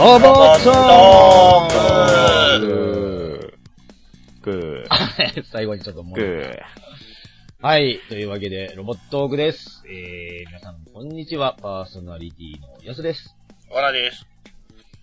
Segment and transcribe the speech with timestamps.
[0.00, 0.72] ロボット
[2.66, 4.42] グー。
[4.42, 5.44] グー。
[5.44, 6.18] 最後にちょっともう。
[6.18, 6.56] グー。
[7.60, 8.00] はい。
[8.08, 9.82] というわけで、ロボットークです。
[9.86, 11.54] えー、皆さん、こんにちは。
[11.60, 13.36] パーソナリティのやすです。
[13.70, 14.26] わらです。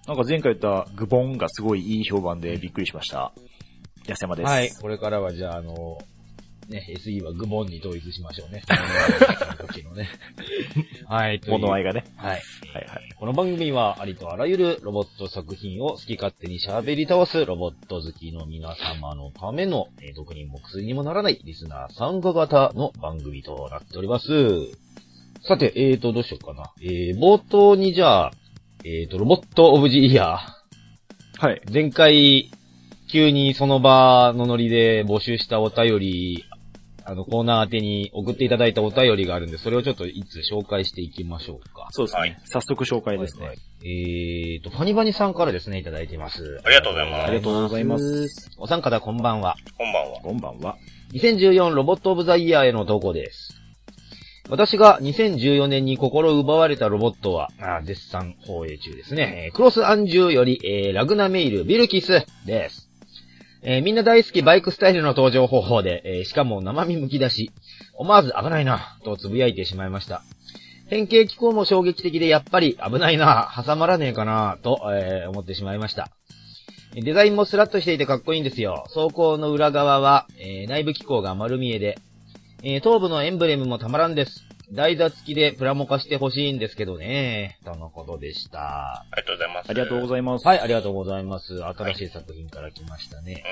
[0.08, 3.34] なんか前回言ったグボンがすごいいい評判でびっくりしました。
[4.08, 4.50] 安山です。
[4.50, 4.72] はい。
[4.82, 6.00] これからは、じゃあ、あの、
[6.70, 8.62] ね、SE はグボンに統一しましょうね。
[9.58, 10.10] 時のね。
[11.08, 11.40] はい。
[11.48, 12.04] 物合いがね。
[12.18, 12.32] はい。
[12.32, 13.10] はいはい。
[13.16, 24.28] この番組はありとあらゆるロボット作品を好き勝手に喋り倒すロボット好きの皆様のための、えー毒にも薬にもならないリスナー参加型の番組となっております。
[25.44, 26.72] さて、えーと、どうしようかな。
[26.82, 28.32] えー、冒頭にじゃあ、
[28.84, 31.46] えーと、ロボットオブジイヤー。
[31.46, 31.62] はい。
[31.72, 32.50] 前回、
[33.10, 36.44] 急にその場のノリで募集したお便り、
[37.10, 41.88] あの、コーナー宛てに送っていただいたお便りがあるんで、それをちょっといつ紹介していきましょうか。
[41.92, 42.20] そうですね。
[42.20, 43.46] はい早速紹介ですね。
[43.48, 46.60] はいはいえーと、ファニバニさんからですね、いただいています。
[46.66, 48.52] ありがとうございますありがとうございます。
[48.58, 49.56] お三方こんばんは。
[49.78, 50.20] こんばんは。
[50.20, 50.78] こんばんは。
[51.14, 53.54] 2014ロボットオブザイヤーへの投稿です。
[54.50, 59.46] 私が2014年に心奪われたロボットは、あ絶賛放映中ですね。
[59.48, 62.87] えークロスアンジュより、えーラグナメイルビルキスです。
[63.64, 67.52] えーみんな大好きバイクスタイルの登場方法で、えーしかも生身むき出し、
[67.96, 70.24] 思わず危ないな、とつぶやいてしまいました。
[70.88, 76.10] 変形機構も衝撃的でやっぱり危ないな、挟まらねえかな、と、えー思ってしまいました。
[76.94, 78.86] デザインもスラッとしていてかっこいいんですよ。
[78.90, 82.00] 装甲の裏側は、え内部機構が丸見えで、
[82.64, 84.47] え頭部のエンブレムもたまらんです。
[84.72, 87.58] 台座付きでプラモ化してほしいんですけどね。
[87.64, 89.06] とのことでした。
[89.12, 89.70] ありがとうございます。
[89.70, 90.48] ありがとうごいざいます。
[90.48, 91.64] はい、ありがとうございます。
[91.64, 93.44] 新しい作品から来ましたね。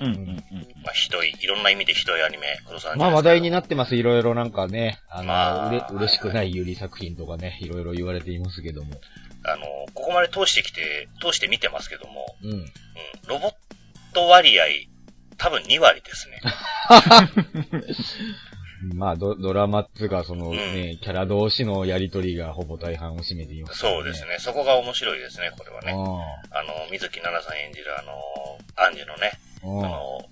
[0.00, 0.14] うんうん。
[0.14, 0.36] うんうんうん。
[0.82, 3.94] まあ、ひどい、いろんな意味でひどいアニメ、黒沢まあ話題にななってます。
[3.94, 9.00] いろいろなんかね、あの、まあうれ、嬉しくないユリ作品とかね、いろいろ言われていますけども。
[9.44, 9.64] あの、
[9.94, 12.50] ここまで通してきて、通して見てますけども、うん。
[12.50, 12.66] うん。
[13.28, 13.52] ロボッ
[14.12, 14.64] ト割合、
[15.36, 16.40] 多分2割ですね。
[18.94, 24.24] まあド、ドラマっつうか、そのうんね、キャラ同士のやりとりがほぼ大半を占めています、そうです。
[24.26, 24.36] ね。
[24.38, 25.92] そこが面白いですね、これはね。
[26.52, 28.12] ああの、水木奈々さん演じるあの、
[28.76, 30.24] アンジュのね、あの、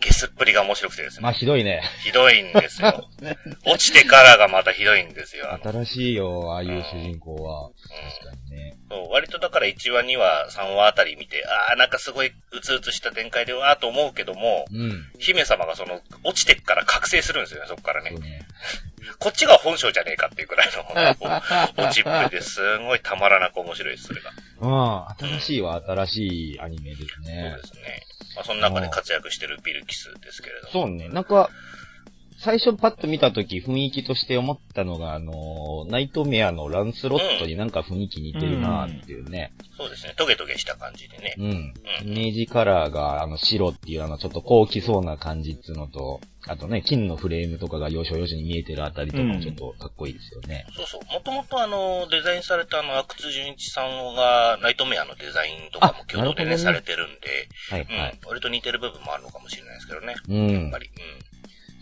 [0.00, 1.38] ゲスっぷりが面白くてですまあ、ね。
[1.38, 1.82] ひどいね。
[2.04, 3.08] ひどいんですよ。
[3.66, 5.58] 落ちてからがまたひどいんですよ。
[5.62, 7.70] 新しいよ、ああいう主人公は。
[8.20, 8.76] 確かにね。
[8.88, 15.06] そう割とだから1話、2話、3話あたり見て、ああ、なんかすごいうつうつした展開でわーと思うけども、うん。
[15.18, 18.20] 姫様がその、落ちてっから覚醒するんですよね、そこからねそう。
[18.20, 18.46] ね。
[19.18, 20.68] こっちが本性じゃねえかっていうくらい
[21.76, 24.30] の、落ちっぷりですごいたまらなく面白いです、それが。
[24.60, 25.28] うん。
[25.28, 27.66] 新しいは新しいアニメですそうねで。
[27.66, 28.06] すね。
[28.36, 30.72] まあ、その中で活躍してるビルキスですけれども。
[30.72, 31.08] そうね。
[31.08, 31.50] なんか、
[32.38, 39.52] 最初パッと見たとき雰囲気として思ったのが、あの、ナイトメアのランスロットになんか雰囲気似てるなっていうね。
[39.76, 40.14] そうですね。
[40.16, 41.34] トゲトゲした感じでね。
[41.38, 41.74] うん。
[42.02, 50.64] イメージカラーが、あの、白っていうあの、ちょっと高貴そうな感じっていうのと、あとね、金のフレームとかが要所要所に見えてるあたりとかもちょっとかっこいいですよね。
[50.76, 51.12] そうそう。
[51.12, 58.18] もともとあの、デザインされたあの、阿久津純一さんが、ナイトメアのデザインとかも共同でね、ねされてるんで、はい、うん、はい。
[58.26, 60.14] 割と似てる部分もあるのかもしれないですけどね。
[60.28, 60.78] うんやっぱ。
[60.78, 60.90] り。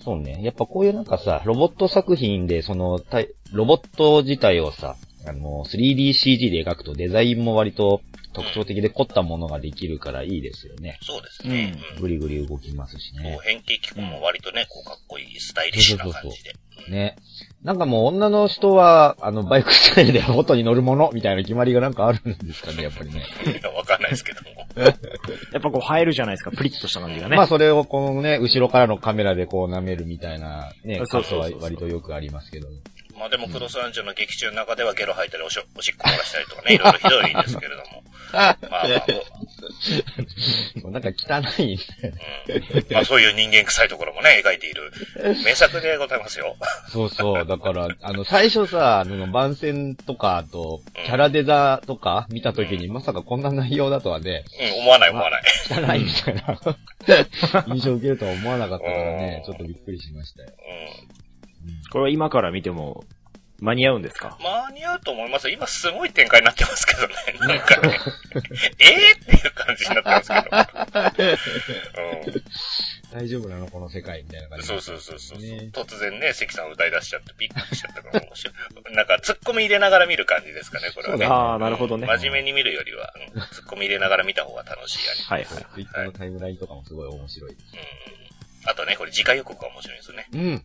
[0.05, 0.41] そうね。
[0.43, 4.97] やっぱこういうなんかさ、ロボット作品で、その、たいロボット自体をさ、
[5.27, 8.03] あの、3DCG で描くとデザインも割と
[8.33, 10.99] 特徴的で凝ったものができるからいいですよね。
[11.03, 11.77] そうですね。
[11.97, 12.03] うん。
[12.03, 13.49] ぐりぐり動きますしねこう。
[13.49, 16.53] 変形機構も割とね、こうかっこいい、スタイリッシュな感じで。
[16.91, 17.17] ね。
[17.63, 23.25] なんかもう女の人は、あの、バイクスタイルでロボットに乗るものみたいな決まりがなんかあるんですかね、やっぱりね。
[23.47, 23.75] うん。
[23.75, 24.67] わかんないですけども。
[24.77, 27.37] やっぱこう映えるじゃないですか、プリッとした感じがね。
[27.37, 32.69] まあそれをこのね、後ろからのカメラでこう舐めるみたいなね、そカットはうそうそうそう割とよくありますけど。
[33.19, 38.03] まあでも、クロスアンジュの劇中の中ではゲロ吐いたりおしおしっこ漏らしたりとかね、いろいろひどいですけれども。
[38.35, 38.89] まあまあ、
[40.83, 41.75] もうなんか汚い。
[41.75, 42.93] うん。
[42.93, 44.93] まあそういう人間臭いところもね、描いている
[45.45, 46.57] 名作でございますよ。
[46.89, 47.47] そうそう。
[47.47, 55.43] だから、あの、最初さ、あの、番宣とか、あと、キャラデザとか見たときに、まさかこんな内容だとはね、うん、思わない思わない。
[55.71, 56.59] 汚いみたいな、
[57.75, 60.49] 印象を受けるとは思わなかったからね、ちょっとびっくりしましたよ。
[61.09, 61.24] うん。
[61.91, 63.05] これは今から見ても
[63.61, 64.37] 間に合うんですか？
[64.41, 65.55] 間に合うと思いますよ。
[65.55, 67.15] 今すごい展開になってますけどね。
[67.41, 67.99] なんかね。
[68.81, 72.41] えーっていう感じになってますけど。
[73.13, 74.51] 大丈夫なのこの世界みたいなうん。
[74.51, 74.67] 感じ。
[74.67, 75.39] そうそうそうそう。
[75.39, 78.55] ね突然ね、関さん歌い出しちゃってびっくりしちゃったから面白い。
[78.95, 81.27] なんか突っ込み入れながら見る感じですかね、これはね。
[81.27, 82.07] ああ、なるほどね。
[82.09, 85.27] 真面目に見るよりは、うん突っ込み入れながら見た方が楽しいアニメ。
[85.27, 85.67] はいはい。
[85.75, 87.51] ツイッターのタイムラインとかもすごい面白い。
[87.53, 87.59] うん。
[88.67, 90.29] あとね、これ次回予告が面白いんですよね。
[90.33, 90.65] うん。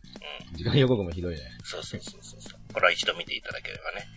[0.55, 1.41] 時間予告もひどいね。
[1.63, 2.73] そうそうそうそうそう。
[2.73, 4.07] これは一度見ていただければね。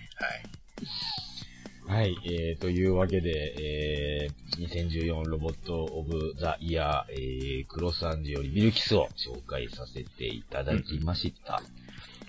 [1.93, 11.61] はい、えー、というわけで、えー、2014ロボットオブザイヤー、えー、クロスアンジよりビルキスを紹介させていただきました。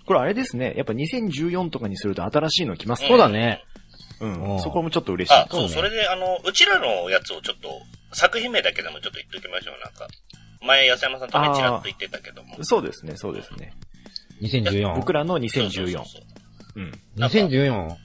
[0.06, 0.74] これあれですね。
[0.76, 3.64] やっぱ2014とかにすると新しいの来ますそうだね。
[4.20, 4.54] うん。
[4.56, 5.34] うんそこもちょっと嬉しい。
[5.34, 7.70] あ、そう、そうねそれで、あの、うちらのやつをちょっと、
[8.12, 9.80] 作品名だけでもちょっと言っておきましょう。
[9.84, 10.08] なんか、
[10.66, 12.58] 前、安山さんとねちらっと言ってたけども。
[12.64, 13.74] そうですね、そうですね。
[14.42, 14.96] 2014。
[14.96, 16.04] 僕らのそうそう2014そ
[16.76, 16.82] う。
[16.82, 16.92] ん。
[17.18, 17.96] 2014?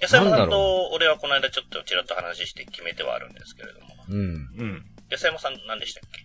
[0.00, 3.86] 安山さんと俺はこの間ちょっとちらっと話して決めてはあるんですけれども。
[4.08, 4.18] うん。
[4.18, 4.84] うん。
[5.10, 6.24] 安山さん何でしたっけ？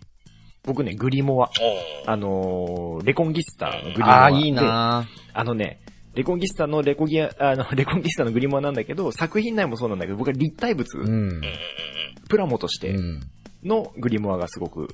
[0.64, 1.50] 僕ね、グリモア。
[2.06, 4.10] あのーレコンギスタのグリモア。
[4.10, 5.82] ああ、いいでなあのね、
[6.14, 11.42] レコンギスタのレコギア、 あの、レコンギスタのグリモアなんだけど、作品内もそうなんだけど、僕は立体物、うん。
[12.30, 13.22] プラモとしてうん。
[13.64, 14.88] のグリモアがすごく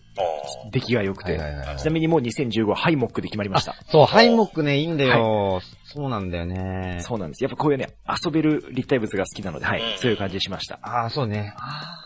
[0.71, 3.75] 出来が良くて、はいはいはいはいちなみにもう2015はハイモックで決まりました。
[3.89, 5.61] そう、ハイモックね、いいんだよ。
[5.85, 6.99] そうなんだよね。
[7.01, 7.43] そうなんです。
[7.43, 10.79] やっぱこういうね、遊べる立体物が好きなので、はいうん、そういう感じにしました。
[10.81, 11.53] ああ、そうね。
[11.57, 12.05] あ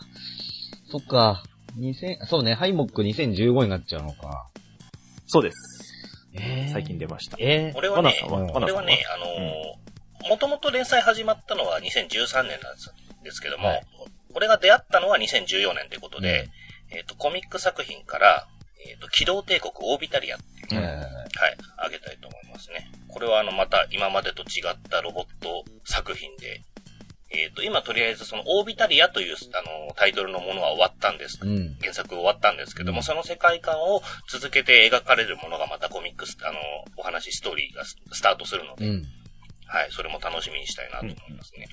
[0.86, 1.42] そっか。
[1.78, 4.46] 2000、そうね、ハイモック2015になっちゃうのか。
[5.26, 5.92] そうです。
[6.34, 7.36] え最近出ました。
[7.40, 13.86] え俺はね、俺はね、あのー、もともと連載始まったのは2013年なんですですけども、はい
[14.34, 16.48] 俺が出会ったのは2014年ということで、
[16.90, 18.46] えっ、と、コミック作品から、
[18.86, 20.40] えっ、と、機動帝国オービタリアン、
[20.72, 20.96] えうんはい、
[21.78, 22.90] あげたいと思いますね。
[23.08, 26.62] これはあの、また今までと違ったロボット作品で、
[27.30, 31.38] えっ、と、今とりあえずそのオービタリアという、あの、タイトルのものは終わったんです。
[31.42, 31.76] うん。
[31.80, 36.58] 原作終わったんですけども、うんその世界観を続けて描かれるものがまたコミックス、あの、
[36.98, 39.04] お話、ストーリーがススタートするので、うん。
[39.66, 41.66] はい、それも楽しみにしたいなと思いますね。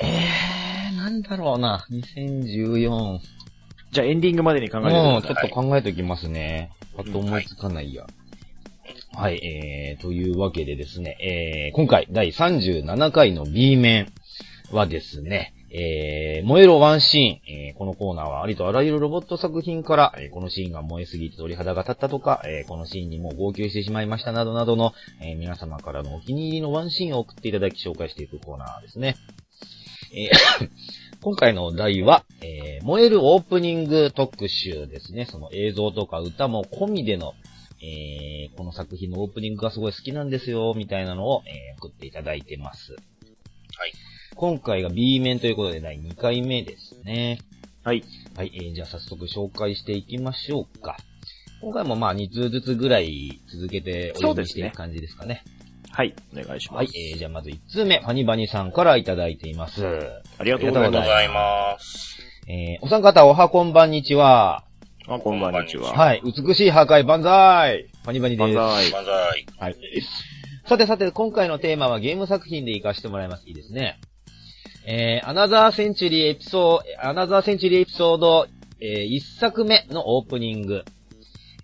[0.00, 1.86] えー、なんだろうな。
[1.90, 3.18] 2014。
[3.92, 5.22] じゃあエンディングまでに考えてください。
[5.22, 6.70] ちょっと考えておきますね。
[6.96, 8.06] パッと思いつかないや。
[9.12, 14.12] はい、えー、というわけでですね、えー、今回第37回の B 面
[14.72, 29.16] はですね、えー、燃えろワンシーン、えー、このコーナーはありとあらゆるロボット作品から、えー、このシーンが燃えすぎて鳥肌が立ったとか、えー、このシーンにもう号泣してしまいましたなどなどの、えー、皆様からのお気に入りのワンシーンを送っていただき紹介していくコーナーですね。
[30.12, 30.70] えー
[31.22, 35.26] 今回のお題は、えー燃えるオープニング特集ですね。
[35.26, 37.34] その映像とか歌も込みでの、
[37.82, 42.92] えーこの作品のオープニングがすごい好きなんですよ、みたいなのを、えー送っていただいてます。
[42.92, 43.02] はい。
[44.34, 47.38] 今回が B 面ということで第2回目ですね。
[47.84, 48.02] はい。
[48.34, 50.96] はい、えーじゃあ早速紹介していきましょうか。
[51.60, 55.44] 今回もまあ2通ずつぐらい続けてお読みしていく感じですかね。
[55.92, 56.14] はい。
[56.32, 56.76] お願いします。
[56.76, 59.84] はい、えーじゃあまず1通目、ファニバニさんからいただいています。
[60.38, 62.18] ありがとうございまありがとうございます。
[62.48, 64.64] えーお三方おはこんばんにちは。
[65.04, 65.12] す。
[65.12, 65.92] あ、こんばんにちは。
[65.92, 66.22] はい。
[66.24, 68.56] 美しい破壊万歳パニバニです。
[68.56, 68.90] 万歳。
[68.92, 69.46] 万歳。
[69.58, 69.76] はい。
[70.66, 73.48] さてさて、今回のテーマはゲーム作品で活かしてもらいます。
[73.48, 73.98] いいですね。
[74.86, 78.46] えー、アナザーセンチュリーエピソード、アナザーセンチュリーエピソード、
[78.80, 80.84] えー、一作目のオープニング。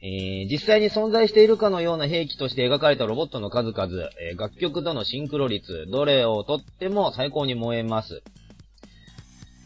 [0.09, 3.89] えー、実際に存在しているかのような兵器として描かれたロボットの数々、
[4.21, 8.23] えー楽曲とのシンクロ率、どれをとっても最高に燃えます。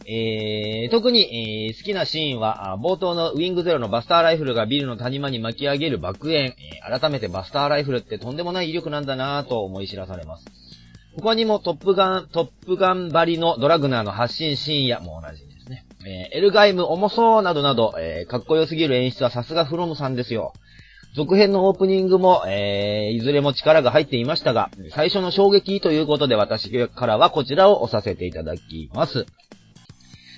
[0.07, 6.55] えー、特に、えー好きなシーンは、冒頭のウィングゼロのバスターライフルがビルの谷間に巻き上げる爆炎、え
[6.99, 10.45] 改めてバスターライフルってとんでもない威力なんだなぁと思い知らされます。
[11.15, 15.50] 他にもトップガン、トップガンバリのドラグナーの発進シーンや、もう同じ。
[16.07, 20.53] えーエルガイム重そうなどなど、えーかっこよすぎる演出はさすがフロムさんですよ。
[21.13, 29.25] 続編のオープニングも、えーいずれも力が入っていましたが、最初の衝撃ということで私からはこちらを押させていただきます。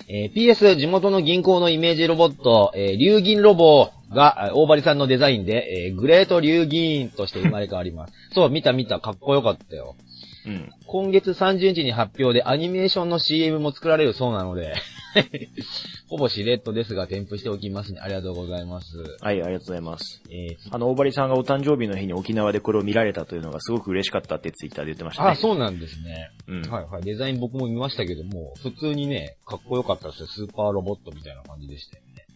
[0.08, 8.12] えー PS 地元の銀行のイメージロボット、えー、竜銀ロボが、大張さんのデザインで、えーグレート竜銀として生まれ変わります。
[8.34, 9.96] そう、見た見た、かっこよかったよ。
[10.46, 10.70] うん。
[10.86, 14.74] 今月30日に発表でアニメーションの CM も作られるそうなので、
[16.08, 18.00] ほぼしれっとですが添付しておきますね。
[18.00, 18.96] ありがとうございます。
[19.20, 20.22] はい、ありがとうございます。
[20.30, 25.30] えーあの、大張さんがお誕生日の日に沖縄でこれを見られたというのがすごく嬉しかったってツイッターで言ってましたね。
[25.30, 26.30] あ、そうなんですね。
[26.48, 26.62] うん。
[26.70, 27.02] はいはい。
[27.02, 30.26] デザイン僕も見ましたけども、普通にね、かっこよかったですよ。
[30.26, 32.26] スーパーロボットみたいな感じでしたよね。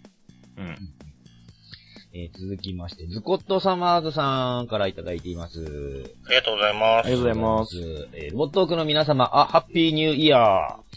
[0.59, 1.08] うん。
[2.15, 5.61] えー続きまして、ズコットサマーズさんからいただいています。
[6.27, 7.07] ありがとうございます。
[7.07, 8.09] ありがとうございます。
[8.15, 10.89] えーロボットークの皆様、あ、ハッピーニューイヤー。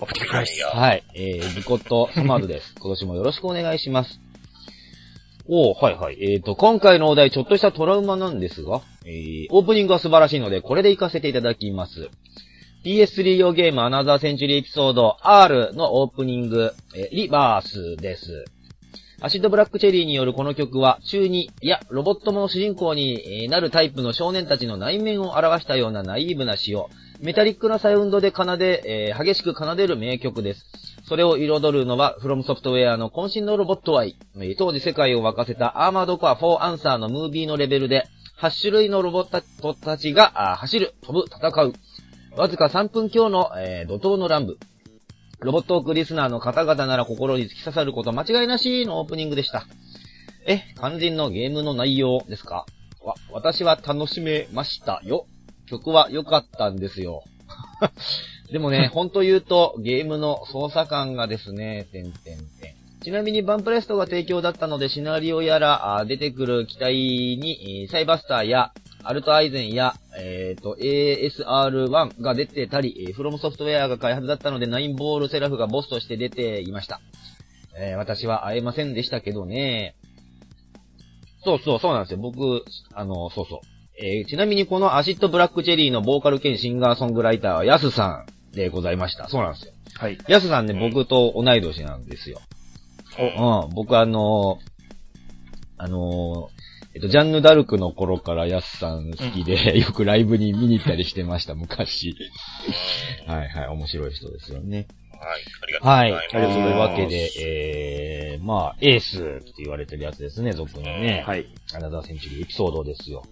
[0.00, 0.60] オプティクライス。
[0.64, 1.04] はい。
[1.14, 2.74] えー、ズコットサマーズです。
[2.80, 4.20] 今年もよろしくお願いします。
[5.46, 6.16] おーはいはい。
[6.20, 12.08] えーと、今回のお題、ちょっとしたトラウマなんですが、えー、オープニングは素晴らしいので、これで行かせていただきます。
[12.84, 18.44] PS3 用ゲームアナザーセンチュリーエピソード R のオープニング、えーリバースです。
[19.20, 26.90] アシッドブラックチェリーによるこの曲は、中に、いや、ロボットもの主人公になるタイプの少年たちの内面を表したようなナイーブな詩を、
[27.20, 30.66] メタリックなサウンドで奏で、えー激しく奏でる名曲です。
[31.08, 34.16] それを彩るのは、フロムソフトウェアの渾身のロボット愛。
[34.58, 38.06] 当時世界を沸かせたアーマードコア4アンサーのムービーのレベルで、
[38.40, 41.72] 8種類のロボットたちが走る、飛ぶ、戦う。
[42.36, 44.58] わずか3分強の、えー怒涛の乱舞。
[45.40, 49.66] ロボットオークリスナーの方々なら心に突き刺さること間違いなしのオープニングでした。
[50.46, 52.66] え、肝心のゲームの内容ですか？
[53.02, 55.26] わ、私は楽しめましたよ。
[55.66, 57.22] 曲は良かったんですよ。
[58.52, 62.74] でもね、ほんと言うと、ゲームの操作感がですね、てんてんてん。
[63.04, 77.02] ちなみにバンプレストが提供だったので、シナリオやら、あ出てくる機体に、えーサイバスターや、アルトアイゼンや、えっ、と、ASR1 が出てたり、えーフロムソフトウェアが開発だったので、ナインボールセラフがボスとして出ていました。
[77.76, 79.96] えー私は会えませんでしたけどね。
[81.44, 82.18] そうそう、そうなんですよ。
[82.18, 83.58] 僕、あの、そうそう。
[84.02, 89.28] えーちなみにこのアシッドブラックチェリーのボーカル兼シンガーソングライターはヤスさんでございました。
[89.28, 89.74] そうなんですよ。
[89.98, 90.16] はい。
[90.26, 92.40] ヤスさんね、うん僕と同い年なんですよ。
[93.18, 94.74] うんうん、僕あのー
[95.76, 102.14] あのーえっと、ジャンヌ・ダルクの頃からヤスさん好きで、よくライブに見に行ったりしてました、昔。
[103.26, 104.86] うんはいはい、面白い人ですよね。
[105.20, 105.42] はい。
[105.62, 106.12] ありがとうござはいい。
[106.12, 106.28] ます。
[106.30, 111.24] というわけで、えー、まあ、エースって言われてるやつですね、俗にね。
[111.26, 111.46] はい。
[111.74, 113.24] アナザーセンチュリーエピソードですよ。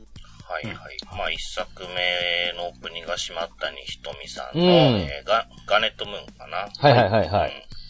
[0.48, 0.76] はいはい。
[1.16, 6.68] まあ、一作目のオープニングが島谷ひとみさんの、うんえーガガネットムーンかな。
[6.76, 7.81] はいはいはいはいうん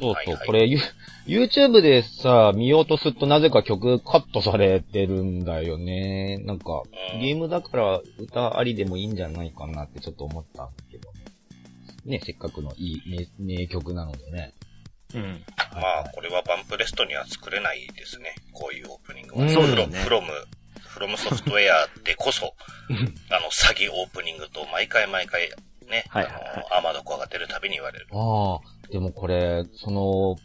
[0.00, 0.78] そうそう、はいはいこれ、ユ
[1.26, 6.38] YouTube でさ、見ようとするとなぜか曲カットされてるんだよね。
[6.38, 6.82] なんか、
[7.14, 11.10] うんゲームだから歌ありでもいいんじゃないかなってちょっと思ったんだけど。
[12.04, 14.54] ね、せっかくのいい名名曲なのでね。
[15.14, 15.44] うん。
[15.74, 18.34] まあ、これはバンプレストには作れないですね。
[18.52, 19.42] こういうオープニングは。
[19.42, 20.28] うんフロそうだよねフロム、
[20.86, 22.54] フロムソフトウェアでこそ、
[23.30, 25.50] あの、詐欺オープニングと毎回毎回、
[25.88, 28.06] ね、はいはいはいあの、アーマードコアが出るたびに言われる。
[28.12, 30.36] ああ、でもこれ、その、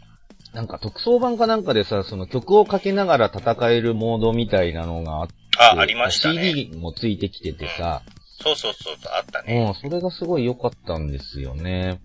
[0.53, 6.51] なんか特装版かなんかでさ、その曲をかけながら戦えるモードみたいなのがあって、あ、ありましたね。
[6.51, 8.01] CD もついてきててさ、
[8.41, 9.65] そうそうそう、あったね。
[9.67, 11.99] うん、それがすごい良かったんですよね。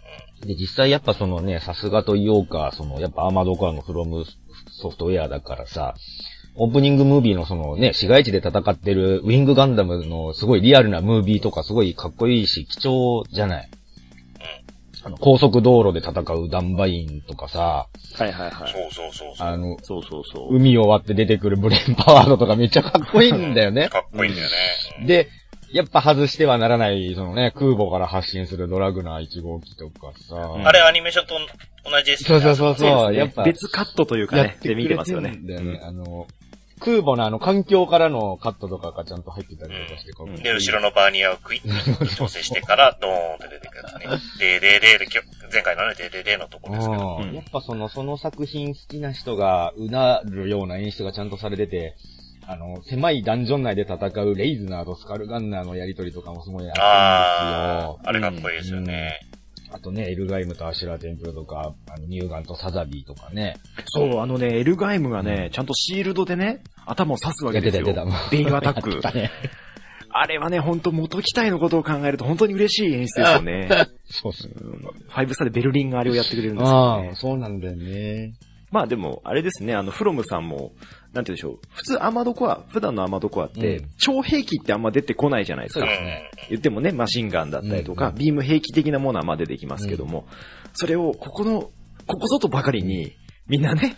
[0.00, 4.24] うんで、実際やっぱそのね、さすがと言おうか、その、やっぱアーマードコアのフロム
[4.70, 5.94] ソフトウェアだからさ、
[6.54, 13.70] オープニングムービーのそのね、市街地で戦ってるウィングガンダムのすごいリアルなムービーとかすごいかっこいいし、貴重じゃない。
[15.06, 17.86] あの、高速道路で戦うダンバインとかさ、
[18.18, 18.54] はいはいうん。
[18.54, 18.72] はい。
[18.72, 19.46] そうそうそうそう。
[19.46, 20.56] あの、そうそうそう。
[20.56, 23.88] 海を割って出てくるブレンパワードとかめっちゃかっこいいんだよね。
[23.88, 24.56] かっこいいんだよね。
[25.00, 25.28] うんで、
[25.72, 31.34] やっぱ外してはならない、そのね、空母から発進するドラグナー1号機とかさ、うんあれアニメーションと
[31.88, 35.30] 同じですそうそうそうそうそうねやっぱ別カットというかやっね、で見てますよね。
[35.30, 35.80] んだよね。
[35.82, 36.26] あの、
[36.80, 44.06] 空母のあの環境からのカットとかがちゃんと入ってたりとかして、かっこいいで、後ろのバーニアをクイッと調整してから、ドーンって出てくるやつね。
[44.38, 45.06] でーでーでーで、
[45.52, 47.16] 前回のね、でーでーでーのとこですけど。
[47.20, 51.96] うんうんやっぱその、その作品好きな人がうなるような演出がちゃんとされてて、
[52.46, 58.20] あの、狭いダンジョン内で戦うレイズナーとスカルガンナーのやりとりとかもすごいあるんあー、あですよ。
[58.20, 59.20] れかっこいいですよね。
[59.76, 63.56] あとね、エルガイムとアシュラーテンプルとか、あの、乳ガンとサザビーとかね。
[63.84, 67.84] そう、あのね、エルガイムがね、ちゃんとシールドでね、頭を刺すわけですよ。
[67.84, 69.30] 出てた出てたベインアタック ね
[70.08, 73.68] あれはね、ほんと元機体のことを考えると本当に嬉しい演出ですよね。
[74.08, 74.54] そうっすね。
[74.58, 77.14] うんファイブスターでベルリンがあれをやってくれるんですよねああ、。
[77.16, 78.32] そうなんだよね。
[78.70, 80.72] まあでも、あれですね、あの、フロムさんも、
[81.16, 81.58] なんて言うんでしょう。
[81.74, 85.94] 普通アーマードコア、普段のアーマードコアって、うん超兵器ってあんま出てこないじゃないですかそうで。
[85.94, 90.26] うんすね言ってもね、マシンガンだったりとか、うんビーム兵器的なものはまあ出てきますけども、
[90.74, 91.70] それを、ここの、
[92.06, 93.16] ここぞとばかりに、
[93.48, 93.96] みんなね、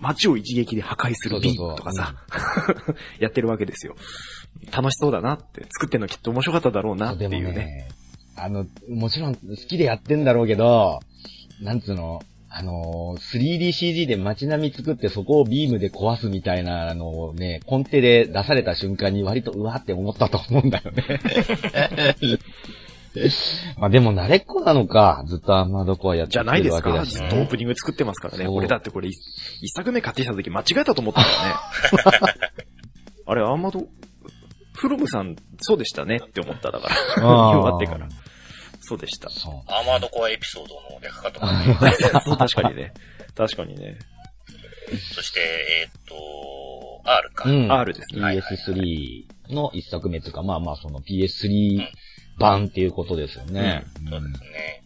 [0.00, 2.14] 街を一撃で破壊するビームとかさ、
[3.18, 3.96] やってるわけですよ。
[4.72, 7.52] 楽しそうだなって、作ってんのきっと面白かっただろうなっていうね。
[7.52, 7.88] ね、
[8.36, 11.00] あの、もちろん好きでやってんだろうけど、
[11.60, 12.22] なんつうの、
[12.56, 21.04] あの、3DCG で街並み作ってそこをビームで壊すみたいなのをね、コンテで出された瞬間に割とうわって思ったと思うんだよね。
[23.76, 28.46] まあでも慣れっこなのか、ずっとアーマードコアやってじゃきてるないですかわけだし、ずっとオープニング作ってますからね。
[28.46, 29.18] 俺だってこれ、一
[29.60, 31.26] 一作目買ってきた時間違えたと思ったか
[32.06, 32.34] らね。
[33.26, 33.86] あれ、アーマード、
[34.74, 36.94] フロムさん、そうでしたねって思っただから。
[37.26, 38.08] あー 終わってから。
[38.86, 39.30] そうでした。
[39.30, 39.72] そう。
[39.72, 41.78] アーマードコアエピソードの略かとかね。
[42.24, 42.92] そう、確かにね。
[43.34, 43.98] 確かにね。
[45.14, 47.48] そして、えーっと、R か。
[47.48, 47.72] うん。
[47.72, 48.20] R ですね。
[48.20, 51.86] はい PS3 の一作目というか、まあまあその PS3
[52.38, 53.84] 版っていうことですよね。
[54.10, 54.83] そうですね。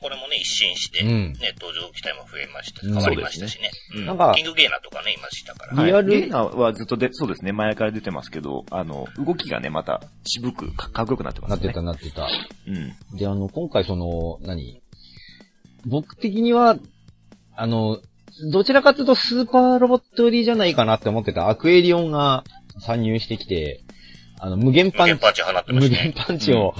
[0.00, 3.70] まあこれもね、ね、一新して、うんね、登場機体も増えましたし、うん変わりましたしね。
[3.96, 5.84] うんなんかキングゲーナーとかね、いましたから。
[5.84, 11.56] リアルはいゲーナーはずっとで、そうですね、前から出てますけど、あの、動きがね、また渋く、かかっこよくなってますね。
[11.56, 12.28] なってたなってた。
[12.66, 13.18] うん。
[13.18, 14.80] で、あの、今回その、何？
[15.86, 16.76] 僕的には、
[17.56, 18.00] あの、
[18.52, 22.44] どちらかというとスーパーロボット寄りじゃないかなって思ってたアクエリオンが
[22.78, 23.82] 参入してきて、
[24.38, 26.12] あの、無限パンチ、無限パンチ放ってま無したね。
[26.14, 26.74] 限パンチを、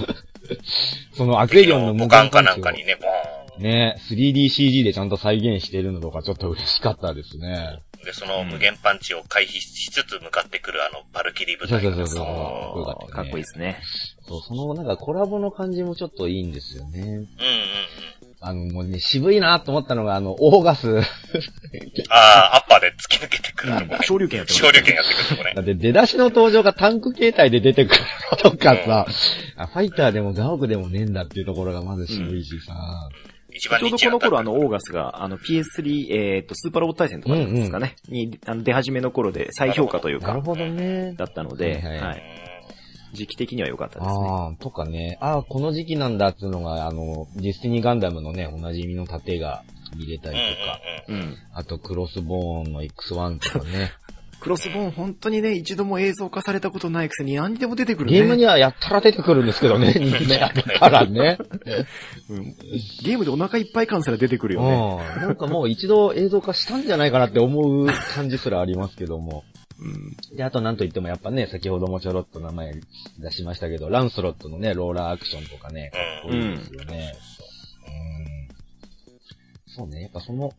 [1.15, 3.63] そのアクエリオンの無母艦か限パンチをなんかにね、ボーン。
[3.63, 7.81] ね、3DCG でちゃんと再現してるのとかちょっと嬉しかったですね。
[8.05, 13.81] で、その無限パンチを回避しつつ向かってくるあの、バルキリー部隊がそうそうそうそうおよかったねーかっこいいですね。
[14.27, 17.01] そう、そのなんかコラボの感じもちょっといいんですよね。
[17.01, 17.27] うんうんうん。
[18.43, 20.89] あの、もうね、渋いなと思ったのが、あの、オーガス。
[22.09, 23.99] ああ、アッパーで突き抜けてくるあの子ね。
[24.03, 25.63] 昇竜拳やってます昇竜拳やってくるとこねだ。
[25.63, 28.01] って出だしの登場がタンク形態で出てくる
[28.33, 29.07] のとかさ、
[29.57, 32.75] あファイターでもガオクでもねえんだっていうところがまず渋いしさ。
[33.53, 41.15] 一番ちょうどこの頃あの、オーガスが、あの、PS3、えっと、スーパーロボット対戦とかですかね、に、あの、出始めの頃で再評価というかなる、ほどね。
[41.17, 42.50] だったので、はいはいはい。
[43.13, 44.29] 時期的には良かったですね。
[44.29, 45.19] ああ、とかね。
[45.21, 49.63] ああ、この時期なんだっていうのが、あの、ディスティニーガンダムのね、おなじみの盾が
[49.97, 50.39] 見れたり
[51.09, 51.37] うんうんとか、うん。
[51.55, 53.93] あとクロスボーンの X1 とかね。
[54.41, 58.19] クロスボーン本当にね、一度も映像化されたことないくせに何にでも出てくるね。
[58.19, 61.37] ゲームにはやったら出てくるんですけどね、 人気だからね。
[62.31, 62.57] うん
[63.03, 65.05] ゲームでお腹いっぱい感すら出てくるよね。
[65.17, 65.23] うん。
[65.23, 69.45] なんかもう一度映像化したんじゃないかなって思う感じすらありますけども。
[69.81, 70.37] うん。
[70.37, 72.75] で、あとなんといってもやっぱね、先ほどもちょろっと名前
[73.19, 77.15] 出しましたけど、ランスロットのね、ローラーアクションとかね、かっこいいですよね。
[79.69, 79.75] うん。
[79.75, 80.53] そうね、やっぱその、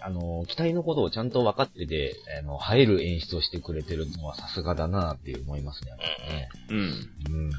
[0.00, 5.90] あの、機体のことをちゃんと分かってて、あの、映える演出をしてくれてるのはさすがだなって思いますね。
[6.30, 6.76] ねうん。
[6.76, 6.80] う
[7.48, 7.50] ん。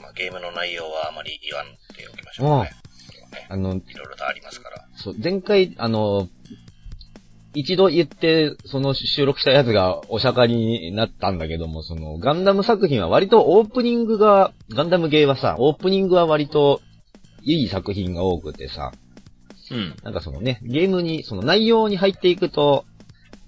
[0.00, 2.62] まあ、ゲームの内容はあまり言わんでおきましょう。
[2.62, 2.70] ね
[3.48, 4.86] あの、いろいろとありますから。
[4.94, 6.28] そう、前回、あの、
[7.56, 16.82] 一度言って、その収録したやつがお釈迦になったんだけども、その、ガンダム作品は割とオープニングが、ガンダムゲーはさ、オープニングは割と
[17.42, 18.92] いい作品が多くてさ、
[19.70, 19.94] うん。
[20.02, 22.84] なんかそのね、ゲームに、その内容に入っていくと、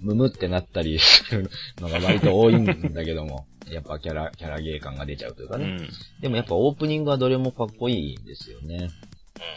[0.01, 5.65] ムムってなったりするのが割と多いんだけども、 やっぱキャラ、キャラゲー感が出ちゃうというかね。
[5.65, 5.89] うん。
[6.21, 8.89] でもやっぱオープニングはどれもかっこいいんですよね。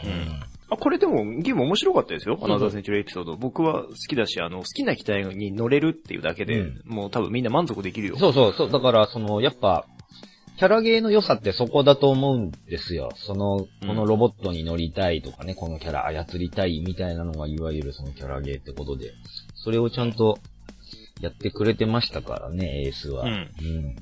[0.03, 0.07] う。
[0.07, 0.52] うんん。
[0.73, 2.37] あ、これでもゲーム面白かったですよ。
[2.41, 3.35] アナザーセンチュリーエピソード。
[3.35, 8.17] 僕は好きだし、あの、好きな機体に乗れるっていうだけで、うんもう多分みんな満足できるよ。
[8.17, 9.85] そうそう、そう、だから、その、やっぱ、
[10.57, 13.09] キャラゲーの良さってそこだと思うんですよ。
[13.15, 19.13] その、このロボットに乗りたいとかね、このキャラ操りたいみたいなのがいわゆるそのキャラゲーってことで、
[19.55, 20.37] それをちゃんと
[21.21, 23.23] やってくれてましたからね、エースは。
[23.23, 23.95] うんうん。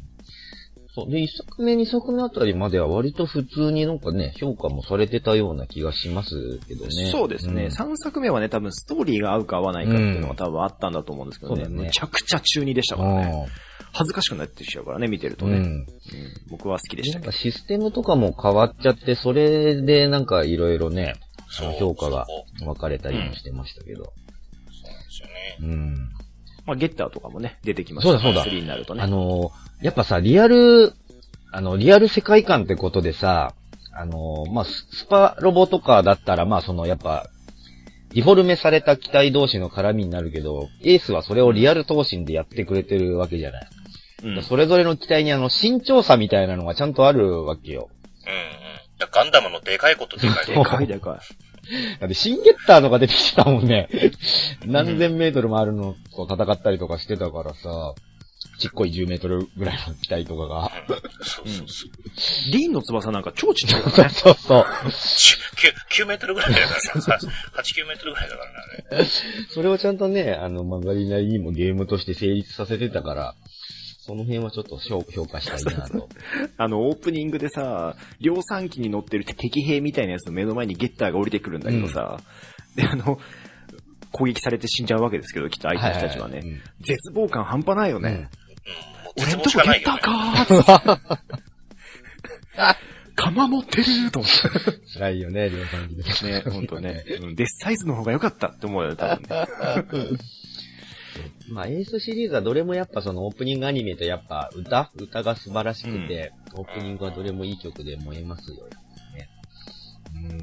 [0.93, 1.11] そう。
[1.11, 7.11] で、一作目、二作目あたりまでは割と普通になんかね、評価もされてたような気がしますけどね。
[7.11, 7.65] そうですね。
[7.65, 11.63] ん3作目はね、多分ストーリーが合うか合わないかっていうのが多分あったんだと思うんですけどね。
[11.63, 13.47] そうだねむちゃくちゃ中二でしたからね。
[13.93, 15.57] 恥ずかしくなってきちゃうからね、見てるとね。
[15.57, 15.63] うん。
[15.63, 15.85] うん
[16.49, 17.31] 僕は好きでしたけど。
[17.31, 21.15] なんかシステムとかも変わっちゃって、それでなんかいろいろね、
[21.79, 22.25] 評価が
[22.59, 24.03] そ分かれたりもしてましたけど。
[24.03, 24.11] そ
[24.89, 25.57] うなんですよね。
[25.61, 26.20] うん。
[26.65, 29.01] まあ、ゲッターとかもね、出てきましたそうだそうだ3になるとね。
[29.03, 30.93] あのー、やっぱさ、リアル、
[31.51, 33.53] あの、リアル世界観ってことでさ、
[33.93, 37.27] あのー、まあ、ススパロボとかだったら、まあ、その、やっぱ、
[38.13, 43.67] ディフォルメされた機体同士の絡みになるけど、エースはそれをリアル闘神でやってくれてるわけじゃない。
[44.23, 47.89] うんそれぞれの機体にあの、身長差みたいなのがちゃんとあるわけよ。
[48.27, 49.09] うんうん。
[49.11, 51.19] ガンダムのでかいことでかいで でかいでか
[51.99, 53.89] だって、シンゲッターのが出てきてたもんね。
[54.65, 57.93] 何千メートルもあるのと戦ったりとかしてたからさ、
[58.57, 60.71] ちっこい10メートルぐらいの機体とかが。
[61.23, 61.89] そうそうそう。
[62.49, 62.51] い。
[62.51, 64.09] リーンの翼なんか超ちっちゃいからね。
[64.09, 64.61] そうそう。
[64.61, 66.81] 9, 9メートルぐらいだからね。
[67.55, 69.05] 8、9メートルぐらいだからね、あれ。
[69.49, 73.35] それをちゃんとね、あの、曲がりなりにもゲームとして成立させてたから、
[74.11, 76.09] その辺はちょっと評評価したいなと。
[76.57, 82.19] あの、オープニングでさ、量産機に乗ってる敵兵みたいなやつの目の前にゲッターが降りてくるんだけどさ、
[82.75, 83.17] で、あの、
[84.11, 86.41] 攻撃されて死んじゃうわけですけど、きっと相手の人たちはね。
[86.43, 88.09] いいい絶望感半端ないよね。
[88.09, 88.41] うん
[89.17, 89.83] 俺んとこゲッ。
[89.83, 91.31] ターかーって。
[93.15, 94.31] 釜持ってると思っ
[94.93, 96.03] 辛いよね、量産機で。
[96.03, 96.25] て。
[96.25, 97.03] ね、ほんとね。
[97.21, 99.47] うん、デスサイズの方が良かったって思うよ、多分ね。
[101.49, 104.91] まあ、エースシリーズはどれもやっぱそのオープニングアニメとやっぱ歌？
[104.95, 108.55] 歌が素晴らしくて、オープニングはどれもいい曲で燃えますよ、
[109.13, 109.29] ね。
[110.15, 110.39] うん。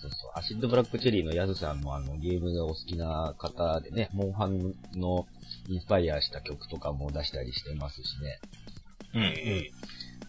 [0.00, 0.30] そうそう。
[0.34, 5.26] Acid Black Cherryの yasuさんもあのゲームがお好きな方でね、モンハンの
[5.68, 8.40] インスパイアした曲とかも出したりしてますしね。
[9.14, 9.70] え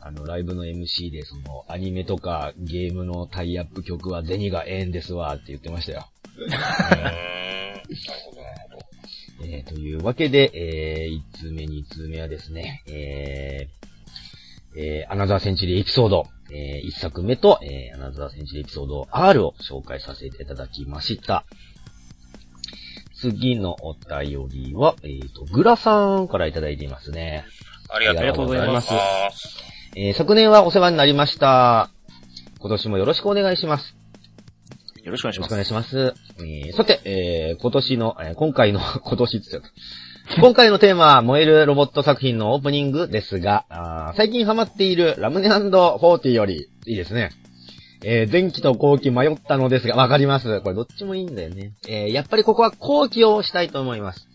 [0.02, 6.08] あの、ライブの MC で、その、アニメとかゲームのタイアップ曲は銭がええんですわって言ってましたよ。
[6.38, 6.50] うーん。
[6.50, 8.59] なるほど、なるほど。
[9.42, 21.46] えー、というわけで、えー、1通目、2通目はですね、えー、えー、アナザーセンチュリーエピソード、えー、1作目と、えー、アナザーセンチュリーエピソード R を紹介させていただきました。
[23.22, 27.46] 次のお便りは、えーと、グラさんからいただいていますね。
[27.90, 28.94] ありがとうございます。
[28.94, 29.30] あ
[29.96, 31.90] えー、昨年はお世話になりました。
[32.60, 33.99] 今年もよろしくお願いします。
[35.10, 35.52] よろしくお願いします。
[35.52, 36.14] よろしくお願いします。
[36.40, 40.42] えーさて、えー今年の、えー今回の、 今年って言っちゃった。
[40.42, 47.32] 今回のテーマは、燃えるロボット作品のオープニングですが、あ最近ハマっているラムネ &40 より、いいですね。
[48.04, 50.62] えー前期と後期迷ったのですが、わかります。
[50.62, 51.72] これどっちもいいんだよね。
[51.88, 54.28] えーやっぱりここは後期をしたいと思います。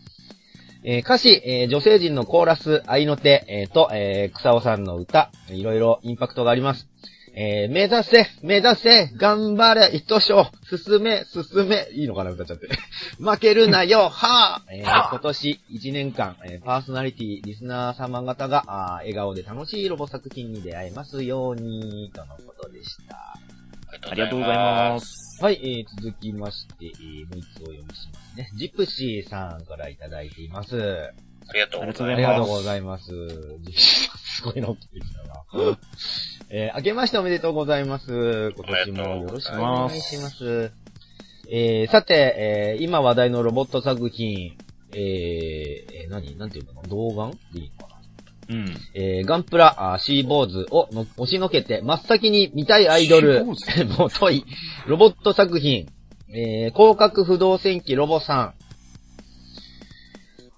[0.83, 6.87] えー歌詞、えー女性陣のコーラス、愛の手、えーと、えー草尾さんの歌、いろいろインパクトがあります。
[7.37, 12.69] えー目指せ、目指せ、頑張れ、一章、進め、進め、いいのかな、歌っちゃって。
[13.19, 23.17] 負けるなよ、 はぁ、えー今年1年間、えーパーソナリティ、リスナー様方が、あー笑顔で楽しいロボ作品に出会えますように、とのことでした。
[24.09, 25.43] ありがとうございます。
[25.43, 28.49] はい、えー、続きまして、えー、もう一つお読みしますね。
[28.55, 30.77] ジプシーさんからいただいています。
[31.49, 32.03] ありがとうございます。
[32.03, 33.05] ありがとうございます。
[33.59, 35.77] ジプシーさん、すごいのってきたな。
[36.49, 38.53] えー、明けましておめでとうございます。
[38.55, 40.71] 今年もよろしくお願いします。
[41.49, 44.55] えー、さて、えー、今話題のロボット作品、
[44.93, 46.37] えー、えー何？
[46.37, 46.73] なんていうの？
[46.73, 47.93] かな動画でいいのか
[48.49, 48.55] な？
[48.55, 48.77] うん。
[48.93, 53.55] えー、ガンプラ、あーシーボーズをの押しのけて、真っ先に見たいアイドル、もう
[54.11, 54.45] 遠い、
[54.85, 55.87] ロボット作品、
[56.29, 58.53] えー、広角不動戦記ロボさ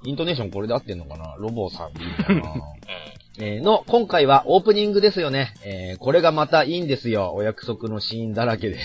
[0.03, 0.07] ん。
[0.07, 1.35] イントネーションこれで合ってんのかな？
[1.37, 2.09] ロボさんでいい
[2.41, 2.53] な？
[3.39, 5.53] えーの、今回はオープニングですよね。
[5.63, 7.33] えー、これがまたいいんですよ。
[7.35, 8.79] お約束のシーンだらけで。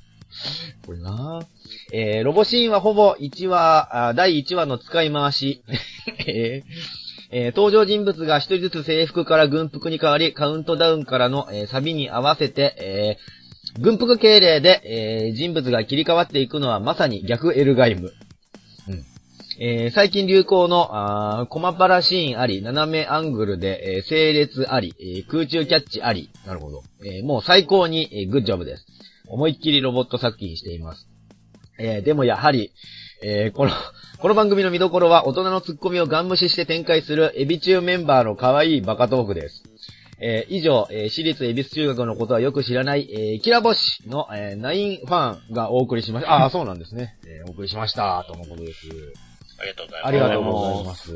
[0.84, 1.40] これな
[1.90, 5.62] えー、ロボシーンはほぼ1話、第1話の使い回し。
[6.26, 6.62] えー
[7.32, 18.12] えー登場人物が一人ずつ制服から軍服に変わり、カウントダウンからの、えーサビに合わせて、えー軍服敬礼で、えー人物が切り替わっていくのはまさに逆エルガイム。
[19.62, 20.88] えー最近流行の、
[21.38, 26.30] あーコマパラシーンあり、斜めアングルで、えー整列あり、えー空中キャッチあり。
[26.46, 26.82] なるほど。
[27.04, 28.86] えーもう最高に、えーグッジョブです。
[29.28, 31.06] 思いっきりロボット作品しています。
[31.78, 32.72] えーでもやはり、
[33.22, 33.72] えーこの、
[34.18, 39.62] この番組の見どころは大人のツッコミをガン無視して展開するエビ中メンバーの可愛いバカトークです。
[40.22, 46.32] えー以上、えー私立恵比寿中学のことはよく知らない、えーキラボシの、えーナインファンがお送りしました。
[46.32, 47.18] ああ、そうなんですね。
[47.26, 48.24] えーお送りしました。
[48.26, 49.29] とのことです。
[49.60, 50.08] ありがとうございます。
[50.08, 51.12] ありがとうございます。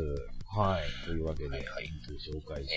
[0.54, 1.06] はい。
[1.06, 1.90] というわけで、はいはい
[2.30, 2.70] 紹介し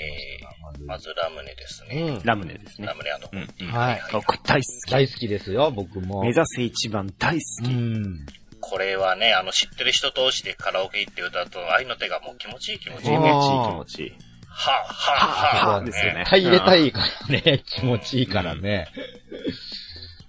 [0.64, 2.02] ましたが、まずラムネですね。
[2.02, 2.22] うん。
[2.24, 2.96] ラムネですねラ。
[2.96, 3.48] ムネあの、うん。
[3.60, 3.72] うん。
[3.72, 4.02] はい。
[4.02, 4.92] あこれ大好き。
[4.92, 6.22] 大好きですよ、僕も。
[6.22, 7.74] 目指せ一番大好うき。
[7.74, 8.26] ん。
[8.60, 13.10] これはね、あの、知ってる人同士でカラオケ行って歌うと、愛の手がもう気持ちいい気持ちいい。
[13.10, 14.14] 気は持ちいい気持ちいい。
[14.50, 16.24] あ、はあ、はあ、ですよね。
[16.26, 18.88] 入れたいからね、気持ちいいからね。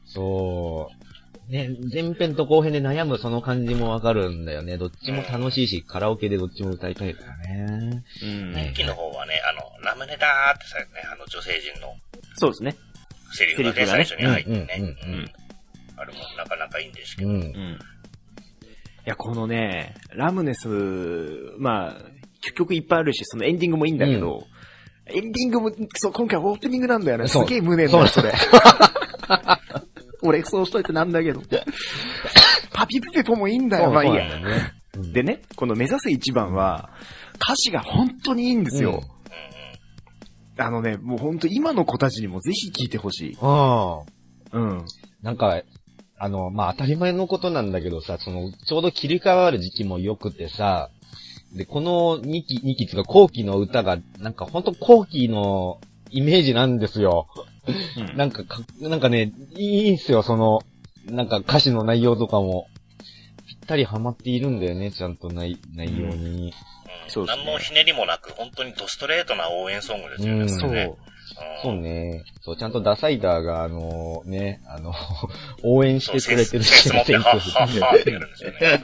[0.04, 1.07] そう。
[1.48, 4.76] ね、前編と後編で悩むその感じもわかるんだよね。
[4.76, 8.04] どっちも楽しいし、カラオケでどっちも歌いたいからね。
[8.22, 8.52] うん。
[8.52, 11.94] ね一期の方はね、あの、ラムネだーってさ、ね、あの、女性陣の
[12.34, 12.76] そうですね。
[13.32, 14.66] セリフがね、最初に入ってね。
[14.78, 15.32] うんうんうん。
[15.96, 17.30] あれもなかなかいいんですけど。
[17.30, 17.36] うん。
[17.36, 17.44] うん。
[17.46, 17.78] い
[19.06, 20.68] や、このね、ラムネス、
[21.58, 21.96] まあ、
[22.54, 24.46] 曲いっぱいあるし、そのエンディングもいいんだけど、
[25.06, 27.26] エンディングも、そう、今回オープニングなんだよね。
[27.26, 28.32] すげえ無念だよ、それ。
[30.22, 31.42] 俺、そうしといてなんだけど。
[32.72, 34.24] パピプペポもいいんだよ、まあいいや。
[35.12, 36.90] でね、この目指せ一番は、
[37.36, 38.90] 歌詞が本当にいいんですよ。
[38.90, 39.00] うんう
[40.62, 40.64] ん。
[40.64, 43.38] あのね、もう本当今の子たちにもぜひ聴いてほしい。
[43.40, 44.00] あ
[44.52, 44.58] あ。
[44.58, 44.84] うん。
[45.22, 45.62] なんか、
[46.18, 50.90] あの、まあ、当たり前のことなんだけどさ、その、ちょうど切り替わる時期も良くてさ、
[51.54, 57.28] で、この2期、2期つうか後期の歌が、なんかほんと後期のイメージなんですよ。
[57.96, 60.60] うんなんかか、なんかね、いいんすよ、その、
[61.06, 62.68] なんか歌詞の内容とかも。
[63.46, 66.46] ぴったりハマっているんだよね、ちゃんと内内容に。
[66.46, 66.52] うん
[67.08, 70.40] そうですね何のひねりもなく、本当にドストレートな応援ソングですよね。
[70.42, 70.60] うんそう。
[70.68, 70.96] これね
[71.62, 72.24] そうね。
[72.40, 74.92] そう、ちゃんとダサイダーが、あの、ね、あの、
[75.62, 77.40] 応援してくれてるセンス持って、はっはっ
[77.80, 78.58] はってやるんですよね。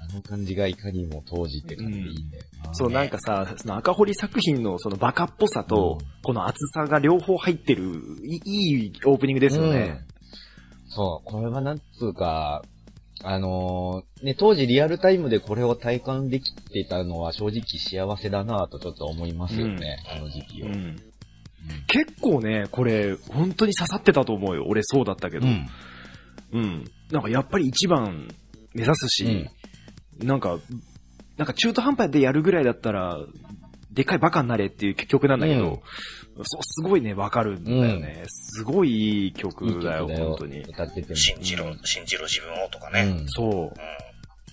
[0.00, 2.53] あの感じがいかにも当時って感じでいいんだよな。
[2.72, 7.84] そう、なんかさ、その赤堀作品のそのバカっぽさと、うんこの厚さが両方入ってる、
[8.24, 10.00] いいいオープニングですよね。
[10.88, 12.62] そう、これはなんつうか、
[13.22, 20.66] あのーね、当時リアルタイムでこれを体感できてたのは正直幸せだなぁとちょっと思いますよね、あの時期を。
[20.66, 20.96] うん。
[21.86, 24.64] 結構ね、これ、本当に刺さってたと思うよ。
[24.66, 25.46] 俺そうだったけど。
[25.46, 25.66] うん。
[26.52, 26.84] うん。
[27.10, 28.28] なんかやっぱり一番
[28.74, 29.48] 目指すし、
[30.22, 30.58] なんか、
[31.36, 33.18] なんか中途半端でやるぐらいだったら、
[33.92, 35.80] でっかいバカになれっていう曲なんだけど、うん
[36.36, 38.24] そう、すごいね、わかるんだよね。
[38.26, 40.62] すごいいい曲いい曲だよ、本当に。
[40.62, 41.14] 歌ってても。
[41.14, 43.02] 信じろ、うん信じろ自分をとかね。
[43.02, 43.28] うん。
[43.28, 43.66] そうう。
[43.66, 43.70] ん。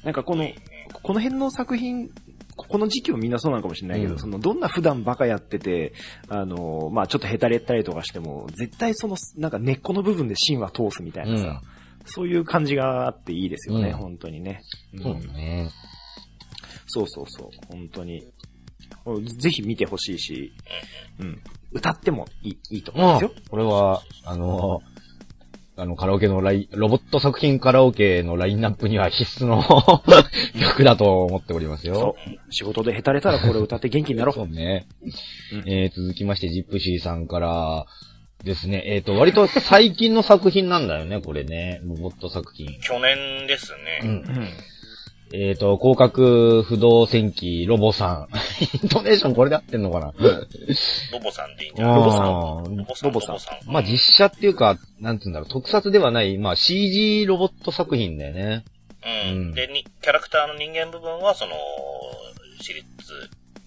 [0.03, 0.47] なんかこの、
[1.01, 2.09] この辺の作品、
[2.55, 5.93] ここの時期はみんなそうなのかもしれないけど、うんその、どんな普段バカやってて、
[6.29, 11.61] あの、まあちょっとヘタレったりとかしても、絶対その、なんか根っこの部分で芯は通すみたいなさ、
[12.05, 14.61] そういう感じがあっていいですよね、うん本当にね。
[15.01, 15.69] そうね。
[16.91, 18.23] そうそうそう、本当に。
[19.37, 20.53] ぜひ見てほしいし、
[21.19, 21.41] うん。
[21.71, 23.31] 歌ってもいいいいと思いますよ。
[23.49, 24.81] これは、あの、
[25.77, 29.63] あの、カラオケのライン、ロボット作品カラオケのラインナップには必須の
[30.59, 31.95] 曲だと思っておりますよ。
[31.95, 32.53] そう。
[32.53, 34.35] 仕事でヘタれたらこれ歌って元気になろう。
[34.35, 34.87] そうね。
[35.53, 37.85] うんえー、続きまして、ジップシーさんから
[38.43, 38.83] ですね。
[38.85, 41.79] えっ、と、割と最近の作品なんだよね、これね。
[41.83, 42.79] ロボット作品。
[42.81, 43.99] 去年ですね。
[44.03, 44.13] うんう。
[44.13, 44.49] ん。
[45.33, 48.27] えっ、と、広角不動戦記ロボさん。
[48.83, 50.13] イントネーションこれで合ってんのかな？
[51.11, 51.95] ロボさんでいいんじゃない？
[51.95, 52.77] ロボさん。
[52.77, 53.39] ロボさん。
[53.39, 58.65] さんまあ実写っていうか、なんつうんだろう、特撮ではない、まあ CG ロボット作品だよね。
[59.03, 59.31] うん。
[59.31, 61.53] うんで、に、キャラクターの人間部分は、その、
[62.59, 62.85] 私立、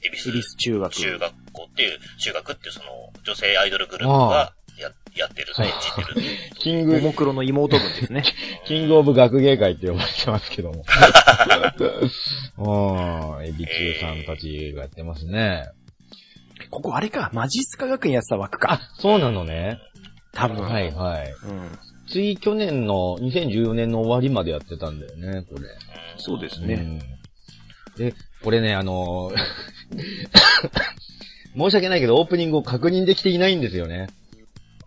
[0.03, 0.93] 恵比寿エリス中学。
[0.93, 2.87] 中学校っていう、中学っていうその、
[3.25, 4.53] 女性アイドルグループが
[5.19, 6.07] や、やってる、はい演じてる。
[6.59, 8.25] キンももクロの妹分ですね。
[8.67, 10.85] キングオブ学芸会って呼ばれてますけども。
[12.59, 15.65] う ん、エビ中さんたちがやってますね。
[16.71, 18.81] ここあれか、マジスカ学園やってた枠か。
[18.99, 19.79] そうなのね。
[20.33, 20.63] 多分。
[20.63, 21.31] はいはい。
[21.31, 21.79] うん。
[22.09, 25.69] つい去年の2014年の終わりまでやってたんだよね、これ。
[26.19, 26.75] そうですね。
[26.75, 26.99] うん。
[27.97, 29.37] で、これね、あのー
[31.57, 34.09] 申し訳ないけど、オープニングを確認できていないんですよね。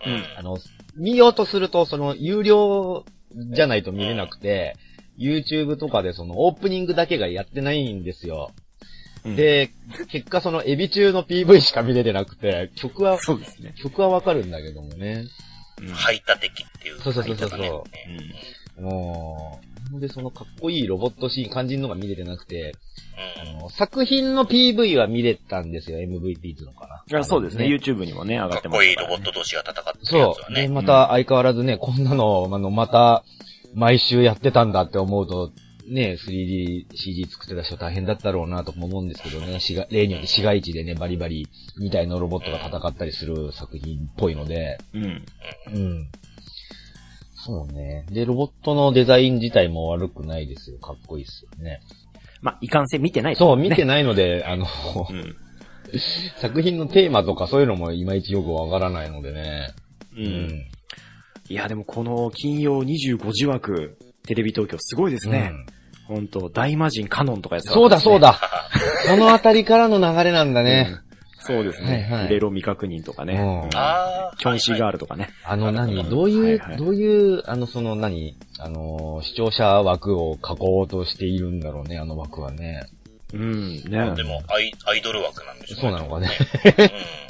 [0.07, 0.23] うん。
[0.37, 0.57] あの、
[0.95, 3.05] 見ようとすると、その、有料
[3.53, 4.75] じゃないと見れなくて、
[5.19, 8.51] YouTube とかでその、オープニングだけがやってないんですよ。
[9.25, 9.71] うん、で、
[10.09, 13.73] 結果その、エビ中の PV しか見れてなくて、曲は、そうですね。
[13.81, 15.25] 曲はわかるんだけどもね。
[15.81, 16.99] うん排他的っていう。
[17.01, 17.83] そうそうそうそう
[18.77, 22.73] うんもう、でそのかっこいいロボットシーン、肝心のが見れてなくて、
[23.39, 23.59] あうん。
[23.59, 27.19] の、作品の PV は見れたんですよ、MVP っていうのかな。
[27.19, 27.65] あそうですね。
[27.65, 29.09] YouTube にもね、上がかってますから、っこいいロね。
[29.09, 30.37] ボット同士が戦ってるやそ
[30.69, 30.69] う。
[30.69, 33.23] また相変わらずね、こんなの、あの、また、
[33.73, 35.51] 毎週やってたんだって思うと、
[35.87, 41.47] ね、3DCG 作ってた人大変だったろうなとも思うんですけどね、市街例によって市街地でね、バリバリ
[41.79, 45.25] みたいなロボットが戦ったりする作品っぽいので、うん。
[45.73, 46.07] うん。
[47.37, 48.05] そうね。
[48.09, 50.79] で、ロボットのデザイン自体も悪くないですよ。
[50.79, 51.81] かっこいいですよね。
[52.41, 54.65] まあ、いかんせん見てないそう、見てなないので、あの、
[55.09, 55.35] うん。
[56.37, 59.73] 作品のテーマとかそういうのもいまいちよくわからないのでね。
[60.15, 60.21] う。。
[60.21, 60.67] うん
[61.49, 65.53] いや、でもこの金曜25時枠、テレビ東京すごいですね。
[66.05, 68.19] ほんと、大魔神カノンとかやつ、そうだそう。
[68.19, 68.37] だ。
[69.07, 70.97] このあたりからの流れなんだね。
[71.53, 72.07] うんそうですね。
[72.11, 73.39] はいはいイレロ未確認とかね。
[73.73, 74.35] ああ。
[74.37, 74.97] キョンシーガール。
[74.97, 75.29] ルとかね。
[75.45, 82.87] あの何、うんどういう、はいはいどういう、あの、その何、あの、視聴者枠を囲おうとしているんだろうね、あの枠はね。
[83.33, 84.13] うん、ね。
[84.15, 86.29] でも、アイアイドル枠なんでしょそうなのかね。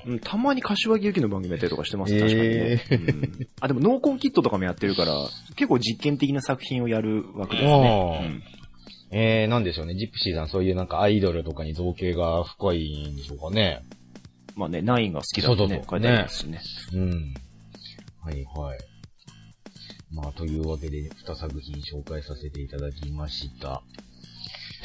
[0.06, 0.14] うん。
[0.14, 3.48] うん、たまに柏木由紀の番組やったりとかしてます、えー確かにね、うん。
[3.62, 5.14] あ、でも、ノーコンキットとかもやってるから、
[5.56, 8.22] 結構実験的な作品をやる枠ですね。
[8.24, 8.58] うん
[9.10, 13.84] えー、なんでしょうね、ジプシーさんそういうなんかアイドルとかに造形が深いんでしょうかね。
[14.58, 16.60] まあね、ナインが好きだってね書いてありますしね。
[16.93, 17.34] うん。
[18.24, 18.80] はいはい。
[20.12, 23.84] まあ、というわけで、二作品紹介させていただきました。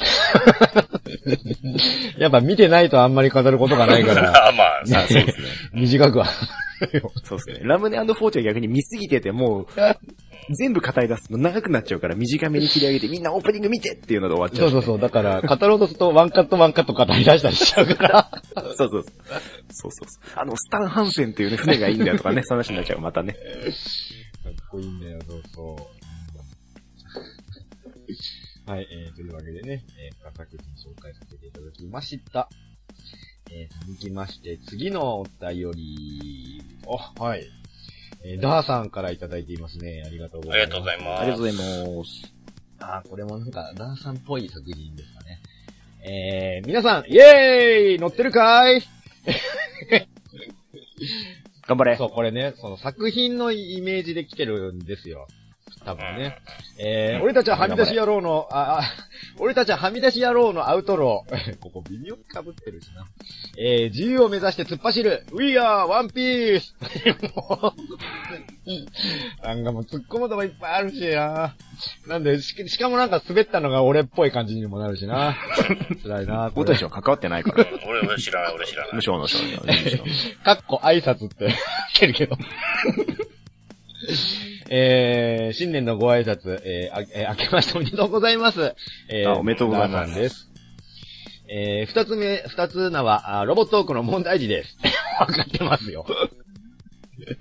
[2.17, 5.47] やっぱ見てないとあんまり語ることがないから、あ まあ、あそうですね。
[5.73, 6.27] 短くは。
[7.23, 7.67] そうですね。
[7.67, 9.67] ラムネフォーチは逆に見すぎてて、もう、
[10.51, 14.57] 全部語り出すと長くなっちゃうから短めに切り上げて、みんなオープニング見てっていうので終わっちゃ。
[14.57, 14.99] そううそうそう。
[14.99, 18.31] だから、語ろうとするとワンカットワンカット語り出したりしちゃうから。
[18.55, 19.03] そうそうそう。
[19.03, 20.39] そうそうそう。
[20.39, 23.33] あの、スタン・ハンセンっていうね、船がいいんだよとかね、その話になっちゃう、またね。
[23.33, 23.41] かっ
[24.69, 25.75] こいいんだよ、そうそ
[28.67, 28.71] う。
[28.71, 30.59] はい、えー、というわけでね、えー、2作品
[30.91, 32.47] 紹介させていただきました。
[33.51, 37.43] えー、続きまして、次のお便り、お、はい。
[38.25, 40.03] えー、ダーさんからいただいていますね。
[40.05, 40.65] ありがとうございます。
[40.65, 42.33] ありがとうございますありがとうございます。
[42.79, 45.39] あー、これもなんか、ダーさんっぽい作品ですかね。
[46.05, 48.81] えー、皆さん、イェーイ乗ってるかい?
[51.67, 51.95] 頑張れ。
[51.95, 55.27] そう、これね、その作品のイメージで来てるんですよ。
[55.83, 56.37] 多分ね。
[56.79, 58.83] えー、俺たちははみ出し野郎の、あ、あ、
[59.39, 61.57] 俺たちははみ出し野郎のアウトロー。
[61.59, 63.05] ここ微妙に被ってるしな。
[63.57, 65.25] えー、自由を目指して突っ走る。
[65.33, 66.73] We are One Piece!
[67.35, 67.73] も
[68.65, 71.55] うなんかもう突っ込むとこいっぱいあるしな。
[72.07, 75.35] なんで、ししかもなんか滑ったのが俺っぽい感じにもなるしな。
[76.03, 76.51] 辛いな。
[76.51, 77.65] これ僕たちは関わってないから。
[77.87, 78.93] 俺、俺知らない、俺知らない。
[78.93, 80.43] 無償の償。
[80.43, 81.53] かっこ挨拶って、
[81.93, 82.37] けるけど。
[84.75, 88.73] えー、新年のご挨拶、えー、あ、えー、明けましておめでとうございます。
[89.07, 90.49] えあおめでとうございますです。
[91.47, 94.75] えー、二つ目、二つ名は、あロボットトークの問題児です。
[95.21, 96.07] わかってますよ。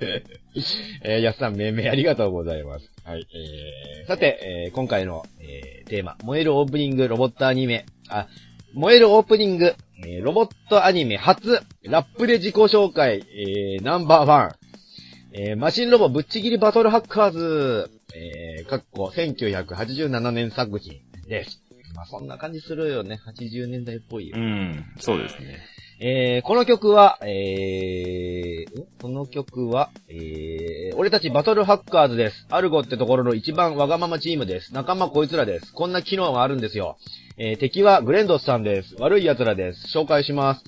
[1.04, 2.90] えー、やすさん命名ありがとうございます。
[3.02, 8.26] はい、えー、さて、えー、今回の、えー、テーマ、燃えるオープニングロボットアニメ、あ、
[8.74, 14.54] 燃えるオープニング、えーロボットアニメ初、ラップで自己紹介、えーナンバーワン、
[15.34, 21.62] えーマシンロボぶっちぎりバトルハッカーズ、えー、かっこ1987年作品です。
[21.94, 23.18] まあそんな感じするよね。
[23.26, 24.36] 80年代っぽいよ。
[24.36, 25.58] うん、そうですね。
[26.00, 32.46] えー、この曲は、えー、んこの曲は、えー、俺たちバトルハッカーズです。
[32.50, 34.74] アルゴってところの一番わがままチームです。
[34.74, 35.72] 仲間こいつらです。
[35.72, 36.98] こんな機能があるんですよ。
[37.38, 38.96] えー、敵はグレンドスさんです。
[38.98, 39.96] 悪い奴らです。
[39.96, 40.64] 紹介します。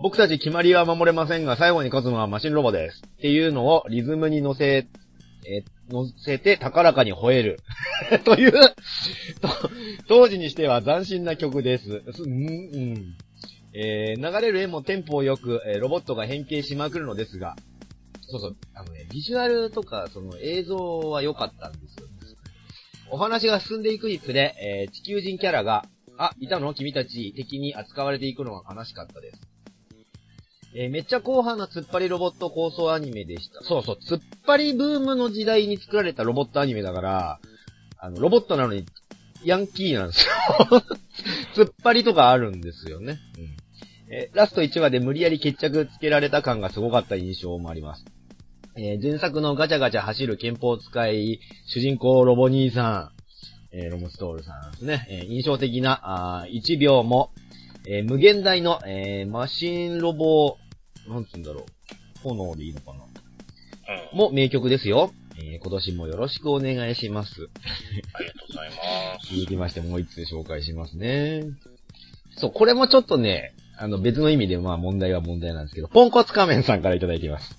[0.00, 3.02] 僕たち決まりは守れませんが、最後に勝つのはマシンロボです。
[3.04, 4.86] っていうのをリズムに乗せ、
[5.44, 7.58] え乗せて高らかに吠える。
[8.24, 8.52] という、
[10.06, 12.02] 当時にしては斬新な曲です。
[12.20, 12.46] うん、う
[12.94, 13.16] ん。
[13.72, 17.56] えー流れる絵もテンポをよく、えーロボットが変形しまくるのですが、
[18.20, 22.06] そうそう、あのね、ビジュアルとか、その映像は良かったんですよ。
[23.10, 25.86] お話が進んでいくにつれ、えー地球人キャラが、
[26.18, 26.72] あ、いたの？
[26.74, 29.57] 君たち敵に扱われていくのは悲しかったです。
[30.74, 33.62] えーめっちゃ後半な突っ張りロボット構想アニメでした。
[33.64, 37.40] そうそう、突っ張りブームの時代に作られたロボットアニメだから、
[37.98, 38.84] あの、ロボットなのに、
[39.44, 40.32] ヤンキーなんですよ。
[41.64, 43.18] 突っ張りとかあるんですよね。
[43.38, 44.14] うん。
[44.14, 48.04] えーラスト1話で無理やり決着つけられた感がすごかった印象もあります。
[48.76, 53.10] えー前作のガチャガチャ走る憲法使い、主人公ロボ兄さ
[53.72, 55.06] ん、えーロムストールさんですね。
[55.10, 56.00] えー印象的な、
[56.40, 57.30] あ1秒も、
[57.90, 60.58] えー無限大の、えーマシンロボ、
[61.08, 61.64] なんつうんだろう。
[62.22, 62.98] 炎でいいのかな
[64.12, 64.18] うん。
[64.18, 65.10] も名曲ですよ。
[65.38, 67.48] えー今年もよろしくお願いします。
[68.12, 69.34] ありがとうございます。
[69.34, 71.44] 続きましてもう一つ紹介しますね。
[72.36, 77.56] そう、これもちょっとね、あの別の意味でまあ問題は問題なんですけど、ポンコツ仮面さんからいただいています。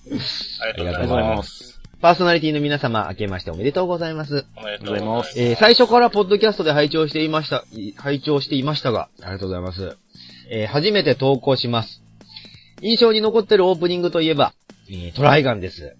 [0.62, 1.42] ありがとうございま。
[1.42, 1.69] す。
[2.00, 4.46] パーソナリティの皆様、明けましておめでとうございます。
[4.56, 5.38] おめでとうございます。
[5.38, 9.98] えー最初からポッドキャストで拝聴していました、い拝聴していましたが、ありがとうございます。
[10.50, 12.02] えー初めて投稿します。
[12.80, 14.54] 印象に残ってるオープニングといえば、
[14.88, 15.94] えートライガンです。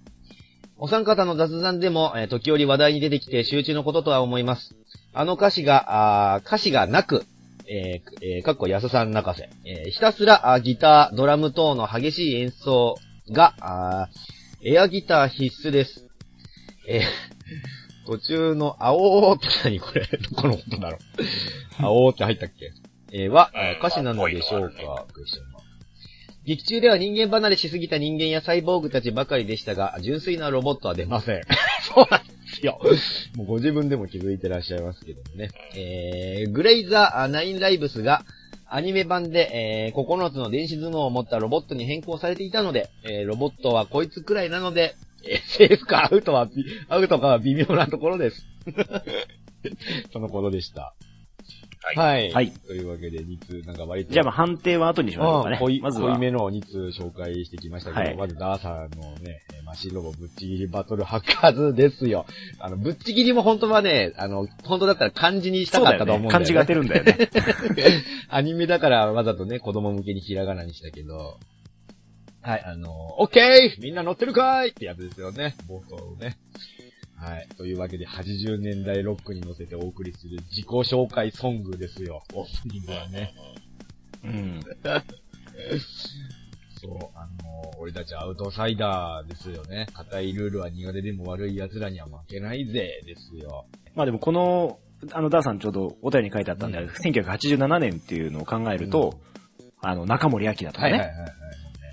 [0.79, 4.75] お三方の雑談でも、えー時折話題に出てきて周知のこととは思います。
[5.13, 7.27] あの歌詞が、あー歌詞がなく、
[7.69, 9.51] えーえーかっこ安さん泣かせ。
[9.67, 12.97] えーひたすらあーギター、ドラム等の激しい演奏
[13.31, 16.07] が、あーエアギター必須です。
[16.89, 17.03] えー
[18.07, 20.03] 途中の、あおーって何これ？
[20.07, 21.85] どこのことだろう？
[21.85, 22.73] あおーって入ったっけ？
[23.13, 25.07] えーは、歌詞なのでしょうか、
[26.45, 31.43] 劇中では人間離れしすぎた人間やサイボーグたちばかりでしたが、純粋なロボットは出ません。
[31.95, 32.81] そうなんですよ。
[33.37, 35.51] もうご自分でも気づいてらっしゃいますけどもね。
[35.77, 38.25] えー、グレイザーナインライブスが、
[38.73, 46.49] アニメ版で、えー、9つの電子頭脳を持ったロボットに変更されていたので、えー、ロボットはこいつくらいなので、えー、セーフかアウトは、
[46.89, 48.47] アウトかは微妙なところです。
[50.13, 50.95] そのことでした。
[51.83, 51.97] はい。
[51.97, 52.33] はい。
[52.33, 54.13] はいというわけで、2通、なんか割と。
[54.13, 55.81] じゃあまあ判定は後にしましょうかねうん濃い。
[55.81, 56.11] まずは。
[56.11, 62.27] 濃いめの2通紹介してきましたけど、はいまずダーさんのね、えーマシンロボぶっちぎりバトルハッカーズですよ。
[62.59, 65.81] あの、ぶっちぎりも本当はね、あの、本当だったら漢字にした。
[65.81, 66.31] かったと思うんだよ、ね。
[66.33, 67.31] 漢字が出るんだよね。
[68.29, 71.39] アニメだからわざとね、子供向けにひらがなにしたけど、
[72.43, 72.91] はい、あの、
[73.21, 75.55] オッケーみんな乗ってるかーいってやつですよね。
[75.69, 76.37] 冒頭ね。
[77.21, 77.49] はい。
[77.57, 82.23] というわけで、80年代ロックに乗せてお送りする自己紹介ソングですよ。
[82.33, 83.35] オープニングはね。
[84.25, 84.61] うん。
[86.81, 89.87] そう、あの、俺たちアウトサイダーですよね。
[89.93, 93.67] 硬いルールは苦手でも悪い奴らには負けないぜ、ですよ。
[93.95, 94.79] まあでもこの、
[95.13, 99.21] あの、ダーさんちょうどお便りに書いてあったんで、うん1987年っていうのを考えると、
[99.83, 101.11] あの、中森明菜とかね、はいはい。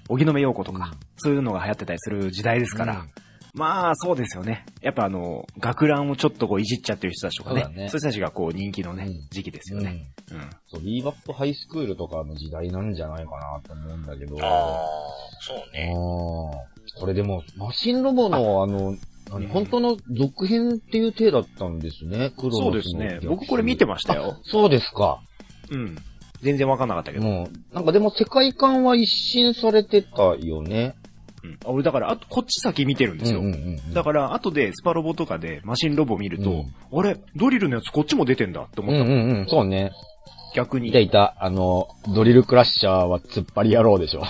[0.08, 4.66] 荻野目洋子とか、うんそういうのが流行ってたりする時代ですから、うんまあそうですよね。
[4.82, 10.06] やっぱあの、学ランをちょっとこういじっちゃってる人たちとかね、そうだねそういう人たちがこう人気のね、うん時期ですうんよね。
[10.32, 10.50] うん。
[10.68, 14.38] そう、ビーバップハイスクールとかの時代なんじゃないかなと思うんだけど。
[14.42, 14.86] ああ、
[15.42, 15.94] そうね。
[15.96, 18.96] あーこれでも、マシンロボのあの、
[19.30, 23.20] あの本当の続編っていう体だったんですね、クロノスのそうですね。
[23.28, 24.38] 僕これ見てましたよ。
[24.44, 25.20] そうですか。
[25.70, 25.98] うん。
[26.42, 27.26] 全然わかんなかったけど。
[27.26, 30.96] もう、なんかでも世界観は一新されてたよね。
[31.48, 31.60] うん。
[31.66, 33.40] 俺だから、あと、こっち先見てるんですよ。
[33.40, 39.02] うんうんうんだから、後でスパロボとかでマシンロボ見ると、うんあれ、ドリルのやつこっちも出てんだって思った。
[39.02, 39.92] うんうんうん、そうね。
[40.56, 40.90] 逆に。
[40.90, 44.24] いたいた、あの、ドリルクラッシャーは突っ張り野郎でしょ。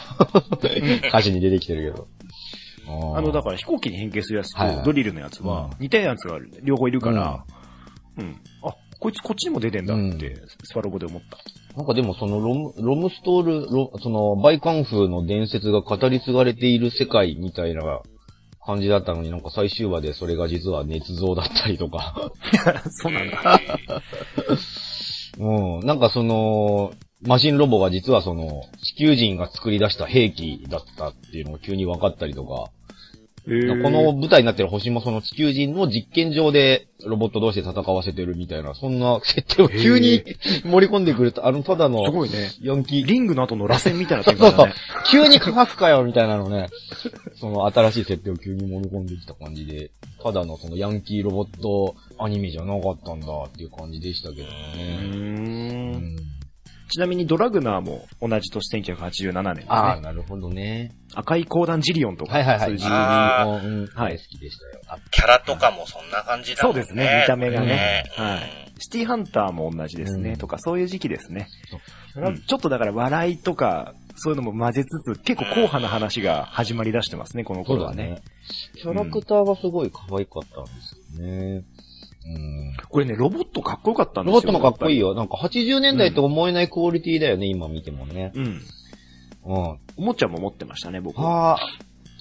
[1.08, 2.08] 歌詞に出てきてるけど。
[3.16, 7.44] あの、だから飛行機に変形するやつはいはいとドリルのやつは、似たやつが両方いるから、
[8.18, 8.36] うん。
[8.64, 11.38] あ、こいつこっちにも出てんだって、スパロボで思った。
[11.78, 18.02] なんかでもそのロム、ロムストール、ロその、バイカンフーの伝説が語り継がれている世界みたいな
[18.66, 22.32] 感じだったのになんか最終話でそれが実は捏造だったりとか。
[22.90, 23.62] そうなんだ。
[25.38, 25.86] うん。
[25.86, 32.72] なんかその、マシンロボが実はその、地球人が作り出した兵器だったっていうのが急に分かったりとか、
[33.48, 40.24] えーこの舞台になってる星もその地球人の実験場でロボット同士で戦わせてるみたいな、そんな設定を急に
[40.66, 42.52] 盛り込んでくると、あの、ただのすごいね。
[42.62, 44.82] ヤンキー、リングの後の螺旋みたいな展そうそう開だね。
[45.12, 46.70] 急に科学かよみたいなのね、
[47.40, 49.92] その新しい設定を急に盛り込んできた感じで、
[50.22, 55.00] ただのそのヤンキーロボットアニメじゃなかったんだっていう感じでしたけどうね。
[55.04, 55.14] ー。
[55.14, 56.37] うんん
[56.90, 60.02] ちなみにドラグナーも同じ年1987年ですああ、ね。
[60.02, 60.92] なるほどね。
[61.14, 62.34] 赤い光弾ジリオンとか。
[62.34, 62.78] はいはいはい。
[62.80, 64.18] そういうあーうん、ははいい。
[64.18, 64.82] 好きでしたよ。
[64.88, 66.82] あキャラとかもそんな感じだもんね。
[66.84, 68.04] そうですね、見た目がね。
[68.18, 68.68] うんはい。
[68.80, 71.48] シティハンターも同じですね、うんとか、そういう時期ですね。
[72.48, 78.22] ちょっとだから笑いとか、そういうのも混ぜつつ、結構硬派な話が始まり出してますね、この頃はね。。
[78.76, 81.64] キャラクターがすごい可愛かったんですよね。
[82.36, 82.74] うん。
[82.90, 84.42] これね、ロボットかっこよかったんですよ。
[84.42, 85.10] ロボットもかっこいいよ。
[85.10, 85.16] よ。
[85.16, 88.32] なんか80年代と思えないクオリティだよね、今見てもね。
[88.36, 88.46] うん。
[88.46, 89.80] うん。
[89.98, 91.28] おもちゃも持ってましたね、僕は。
[91.28, 91.60] はあ、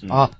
[0.03, 0.31] うんあ、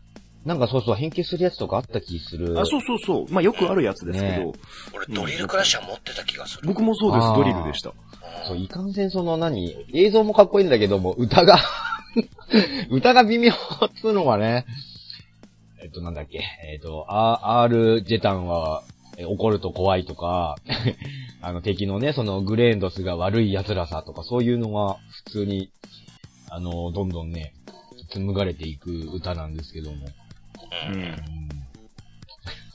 [0.46, 2.60] なんかそうそう、変形するやつとかあった気する。
[2.60, 3.34] あ、そうそうそう。
[3.34, 4.54] まあよくあるやつですけど、ね
[4.94, 6.68] 俺ドリルクラッシャー持ってた気がする。
[6.68, 7.92] 僕もそうですドリルでした。
[8.48, 11.60] そう、いかんせんその何、映像もかっこいいんだけども、歌が、
[12.90, 13.56] 歌が微妙っ
[14.00, 14.66] つうのがね、
[15.82, 18.84] えっと、なんだっけ、えっと、あ R ジェタンは、
[19.18, 20.56] え怒ると怖いとか、
[21.42, 25.72] あの敵のね、そのグレーンドスが悪い奴らさとか、そういうのが普通に、
[26.50, 27.54] あの、どんどんね、
[28.10, 30.08] 紡がれていく歌なんですけども。
[30.88, 30.94] うん。
[30.94, 31.10] うん。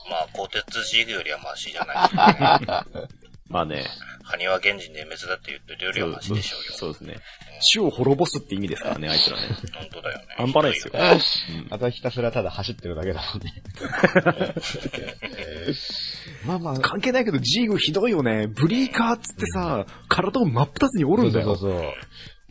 [0.09, 3.07] まあ、鋼鉄ジグよりはマシじゃないですかね。
[3.49, 3.85] まあね。
[4.23, 6.71] 埴輪源氏滅だって言ってるよりはマシでしょうよ。
[6.73, 7.17] そうですね。
[7.59, 9.49] 死を滅ぼすって意味ですからね、あいつらね。
[9.73, 10.25] 本当だよね。
[10.37, 10.93] 半端ないですよ。
[10.93, 13.63] うんあとはひたすらただ走ってるだけだもんね。
[16.45, 18.47] まあまあ、関係ないけど、ジーグひどいよね。
[18.47, 21.55] ブリーカーっつってさ、体を真っ二つに折るんだよ。
[21.55, 21.93] そうそうそう。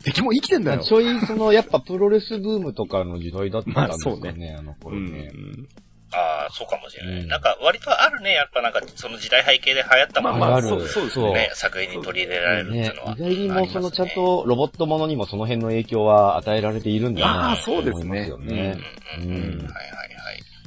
[0.03, 0.83] 敵も生きてんだよ。
[0.83, 5.27] ちょい、その、やっぱプロレスブームとかの時代だったんですかまあね、あのう頃ね。
[5.27, 5.67] ん。
[6.13, 7.21] ああ、そうかもしれない。
[7.21, 11.33] うんなんか、割とあるね、やっぱなんか、その時代背景で流行ったものがまあまあ、るそうそうですそうね。
[11.33, 13.15] ね、作品に取り入れられるっていねうのは。
[13.17, 18.19] 意外にもそのちゃんとロボットものにもその辺の影響は与えられているんだなああ、そうですと思いね。
[18.19, 18.75] ますよね。
[18.75, 19.25] ますね。
[19.25, 19.33] うん。
[19.33, 20.12] うんはいはい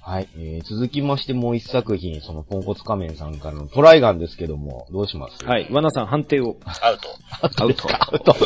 [0.06, 0.14] はい。
[0.16, 5.44] はい、えー、続きましてもう一作品、そのポンコツ仮面さんからのトライガンですけども、どうします？
[5.44, 5.66] はい。
[5.72, 6.56] ワナさん判定を。
[6.80, 7.08] アウト。
[7.42, 7.92] アウト。
[7.92, 8.36] アウト。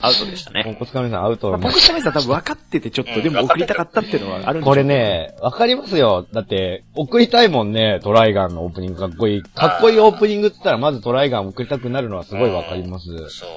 [0.00, 0.64] アウトでしたね。
[0.64, 1.60] ポンコツ仮面さんアウトまあ、。
[1.60, 6.26] ポンコツカメさん多分分かっててちょっとでも送りたかったっていうのはあるんでこうれね、わかりますよ。
[6.32, 9.42] だって、送りたいもんね、トライガンのオープニングかっこいい。
[9.42, 13.06] かっこいいオープニングって言ったら、まずトライガン送りたくなるのはすごいわかります。
[13.28, 13.48] そう。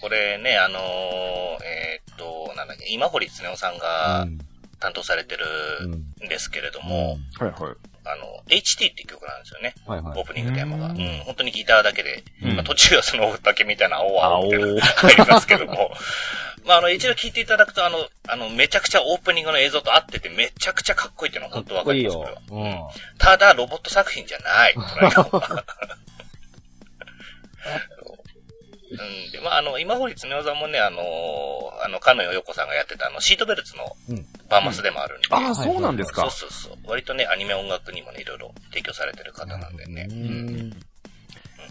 [0.00, 4.38] これね、あのーえーっと、なんだっけ、今堀恒夫さんがうん
[4.80, 5.44] 担当されてる
[5.82, 7.76] うんんですけれども、はいはい。
[8.04, 9.74] あの、HT って曲なんですよね。
[9.86, 10.26] はいはいオー。
[10.26, 10.86] プニングテーマが。
[10.88, 15.92] ううんん、本当にギターだけで、うんまあ、途中はそのだけみたいな青青っていうの青が入りますけども、
[16.66, 22.40] まあ、あの、一度聞いていただくと、あの、あの、めちゃくちゃオープニングの映像と合ってて、めちゃくちゃかっこいいっていうのは本当わかります、これは。。
[22.50, 22.78] うん。
[23.18, 24.74] ただ、ロボット作品じゃない。
[28.92, 29.32] うん。
[29.32, 31.02] で、まあ、あの、今堀恒夫さんもね、あの、
[31.84, 35.28] あの、かのよよこさんがやってた、あの、シートベルツのうんバーマスでもあるんで。
[35.30, 36.50] ああ、そうなんですかそう。
[36.50, 36.78] そうそう。
[36.86, 40.08] 割とね、アニメ音楽にもね、いろいろ提供されてる方なんでね。
[40.10, 40.70] うん。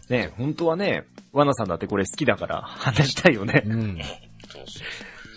[0.09, 3.63] ね、本当はね、ワナさんだってこれ好きだから話したいよね。
[3.65, 3.99] うん。
[4.49, 4.81] そうそ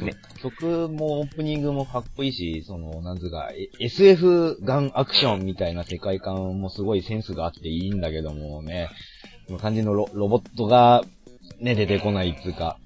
[0.03, 0.15] うね。
[0.43, 8.89] 曲もオープニングもかっこいいし、その、なんつうか、え SF ガンアクションみたいな世界観もすごいセンスがあっていいんだけどもね、
[9.47, 11.03] この感じのロロボットが
[11.65, 12.77] ね、出てこないっつうか、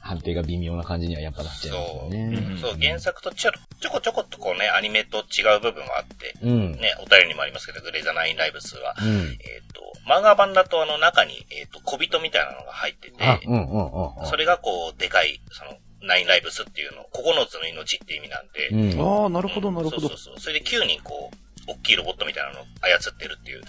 [0.00, 2.10] 判定が微妙な感じにはやっぱなっちゃいますよそう。
[2.10, 2.24] ね。
[2.50, 6.72] うんそう、原作とちょろちょこちょこっとこうね、アニメと違う部分はあって、うん。
[6.72, 8.96] ね、お便りにもありますけど、グレイザナインライブスは。
[9.00, 9.06] うん。
[9.06, 14.26] えっ、と、漫画版だとあの中に、えっ、と、小人みたいなのが入ってて、あ、うんうんうんうん。
[14.26, 19.22] それがこう、でかい、その、ナインライブスっていうの、9つの命って意味なんで、うん。
[19.22, 20.18] ああ、なるほど、なるほどそうそう。
[20.18, 20.40] そう。
[20.40, 23.62] それで9人こう、送きいロボットみたいなのを操ってるっていう、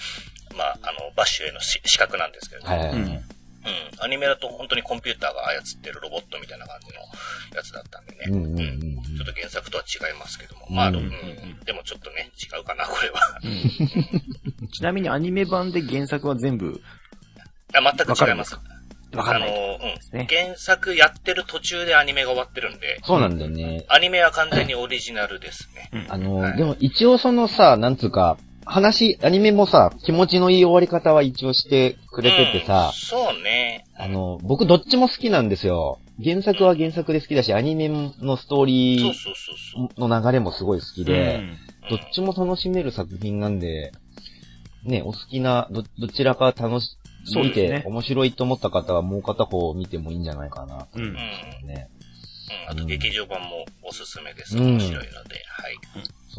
[0.58, 3.24] まあ、あの、バッシュへのし資格なんですけれども、はいはいはい。
[3.66, 3.97] うん。
[3.97, 4.03] うん。
[4.03, 7.01] アニメだと本当にコンピューターが操ってるロボットみたいな感じの
[7.55, 8.26] やつだったんでね。
[8.28, 10.68] うんうんうんうんちょっと原作とは違いますけども。
[10.70, 13.20] まあ、ううんん、でもちょっとね、違うかな、これは。
[14.72, 16.82] ちなみにアニメ版で原作は全部
[17.74, 18.57] あ全く違います。
[19.14, 19.49] わからない。
[19.49, 20.01] あの、うん。
[20.01, 23.84] すね原作やってる途中でアニメが終わってるんで、そうなんだよね。
[23.89, 26.07] アニメは完全にオリジナルですね。
[26.10, 28.38] あの、はいでも一応そのさ、なんつうか、
[28.70, 33.86] 話、アニメもさ、気持ちのいい終わり方は一応してくれててさうん、そうね。
[33.98, 36.00] あの、僕どっちも好きなんですよ。
[36.24, 39.00] 原作は原作で好きだし、アニメのストーリ。
[39.00, 39.14] ー
[39.98, 41.58] の流れもすごい好きで、うん
[41.90, 43.92] どっちも楽しめる作品なんで、
[44.84, 46.98] ね、お好きな、ど、どちらか楽し、
[47.36, 50.88] ねて面白いと思った方はもう片方見てもいいんじゃないかな。
[50.94, 51.08] うんうん。
[51.10, 51.16] うん。
[51.68, 51.90] ね。
[52.68, 54.56] あと劇場版もおすすめです。
[54.58, 55.78] うん面白いので、はい。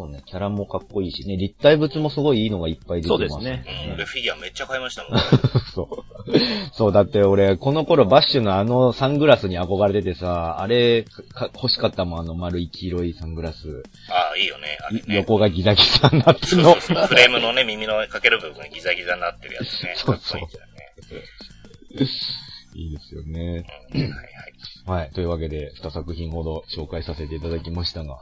[0.00, 3.94] そうね、キャラもかっこいいしね、立体物もすごいいいのがいっぱい出てます、そうですねうん。
[3.96, 5.20] 俺フィギュアめっちゃ買いましたもん。
[5.74, 6.38] そう。
[6.72, 11.02] そう、だって俺、この頃バッシュのあのサングラスに憧れててさ、あれ、
[11.34, 13.82] か欲しかったもん、あの丸い黄色いサングラス。
[14.08, 14.78] ああ、いいよね。
[14.80, 15.16] あれね。
[15.16, 16.96] 横がギザギザになってるのそうそう。
[16.96, 17.06] そう。
[17.08, 19.92] フレームのね、耳のかける部分ギザギザになってるやつね。
[19.96, 20.56] そうそうかっこ
[21.90, 22.50] いいですよね。
[22.74, 23.66] いいですよね。
[23.94, 25.00] うんはいはい。
[25.00, 25.10] はい。
[25.10, 28.20] というわけで、2作品ほど紹介させていただきましたが。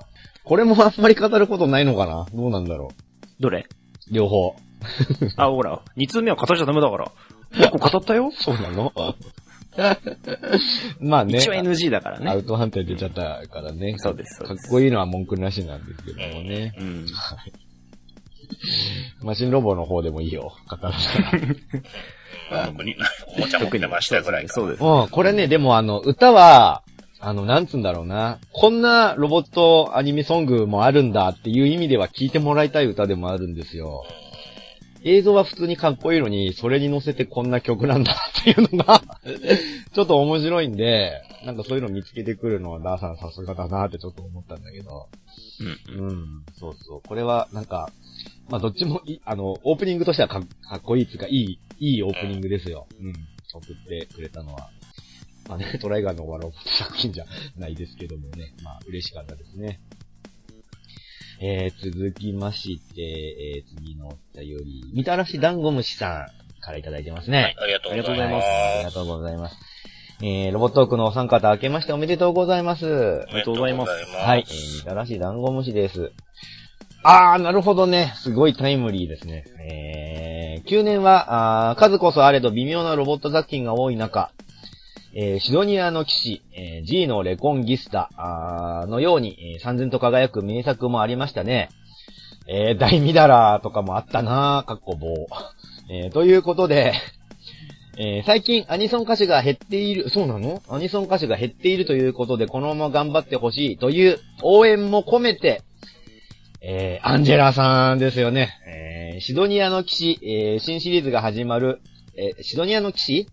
[0.48, 2.26] これもあんまり語ることないのかな？
[2.34, 2.90] どうなんだろ
[3.38, 3.66] どれ？
[4.10, 4.14] う。
[4.14, 4.56] 両方。
[5.36, 7.12] あ、ほら、二通目は語っちゃダメだから。
[7.52, 8.30] 結構語ったよ？
[8.36, 8.92] そうなの？
[11.00, 11.38] まあね。
[11.38, 12.34] 一応 NG だからアね。
[12.34, 13.94] ウトハンター出ちゃったからね。
[13.98, 16.72] そうですそうかっですこいいのは文句なしなんですけどもね。
[16.78, 17.06] うん。
[19.22, 20.52] マシンロボの方でもいいよ。
[20.68, 21.56] 語らせうん
[22.72, 22.96] 特に、
[23.36, 24.54] おもちゃ持ってましたぐらいか。
[24.54, 24.82] そうです。
[24.82, 26.82] うん、これね、でもあの、歌は、
[27.20, 28.38] あの、なんつうんだろうな。
[28.52, 34.04] こんなロボットアニメソングもあるんだっていう意味では聞いてもらいたい歌でもあるんですよ。
[35.04, 39.00] 映像は普通にかっこいいのに、それに乗せてこんな曲なんだっていうのが、
[39.94, 45.08] ちょっと面白いんで、なんかそういうの見つけてくるのはダーさんさすがだなってちょっと思ったんだけど。
[45.96, 46.08] うん。
[46.08, 47.00] うん、そうそう。
[47.06, 47.90] これは、なんか、
[48.48, 52.86] まあ、どっちもいい、あの、オープニングとしてはかかっこいいっていうか、いい、いいオープニングですよ。
[53.00, 53.12] うん。
[53.52, 54.70] 送ってくれたのは。
[55.48, 57.24] まあね、トライガーの終わろう作品じゃ
[57.56, 58.54] ないですけどもね。
[58.62, 59.80] まあ、嬉しかったですね。
[61.40, 66.26] えー、続きまして、えー、次のお便り、みたらし団子虫さ
[66.60, 67.38] んからいただいてますね。
[67.38, 68.44] はい、ありがとうございます。
[68.44, 69.56] ありがとうございます。
[70.20, 72.86] えー、ロボットークのお三方、明けましておめでとうございます。
[72.86, 73.90] ありがとうございます。
[74.16, 76.12] はい、えー、みたらし団子虫です。
[77.04, 78.12] あー、なるほどね。
[78.16, 79.44] すごいタイムリーですね。
[79.60, 84.32] えー、9年は、あー数こそあれど微妙なロボット作品が多い中、
[85.14, 91.70] えーシドニアの騎士、えー G のレコンギスタあのように、えー、三千と輝く名作もありましたね。
[92.46, 95.26] えー、大ミダラーとかもあったなぁかっこ棒。
[95.90, 96.94] えー、ということで、
[97.98, 100.62] えー最近アニソン歌手が減っている、そうなの？
[100.68, 105.62] アニソン歌手が減っているということで、このまま頑張ってほしいという応援も込めて、
[106.60, 108.50] えーアンジェラさんですよね。
[108.66, 111.80] えーシドニアの騎士、えー新シリーズが始まる、
[112.16, 113.26] えーシドニアの騎士？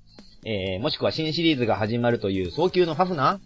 [0.46, 3.40] えーもしくは新シリーズが始まるという早急のファフナー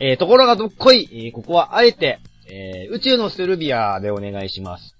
[0.00, 2.18] えーところがどっこい、えーここはあえて、
[2.50, 4.96] えー宇宙のステルビアでお願いします。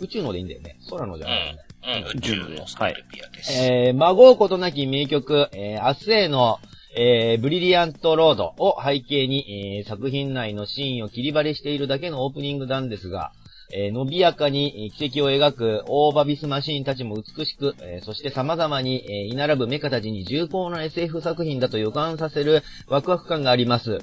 [0.00, 0.76] 宇宙のでいいんだよね。
[0.88, 1.58] 空のじゃないよね。
[1.82, 3.52] うん、宇宙のスカルピアです。
[3.52, 6.58] えー、孫うことなき名曲、えー、明日への、
[6.96, 13.32] えー、ブリリアントロードを背景に、えー、作品内のシーンを切り張りしているだけのオープニングなんですが、
[13.72, 23.98] えー、伸びやかに奇跡を描くオーバビスマシーンたちも美しく、えーそして様々に、えー、居並ぶメカたちに重厚な SF 作品だと予感させるワクワク感があります。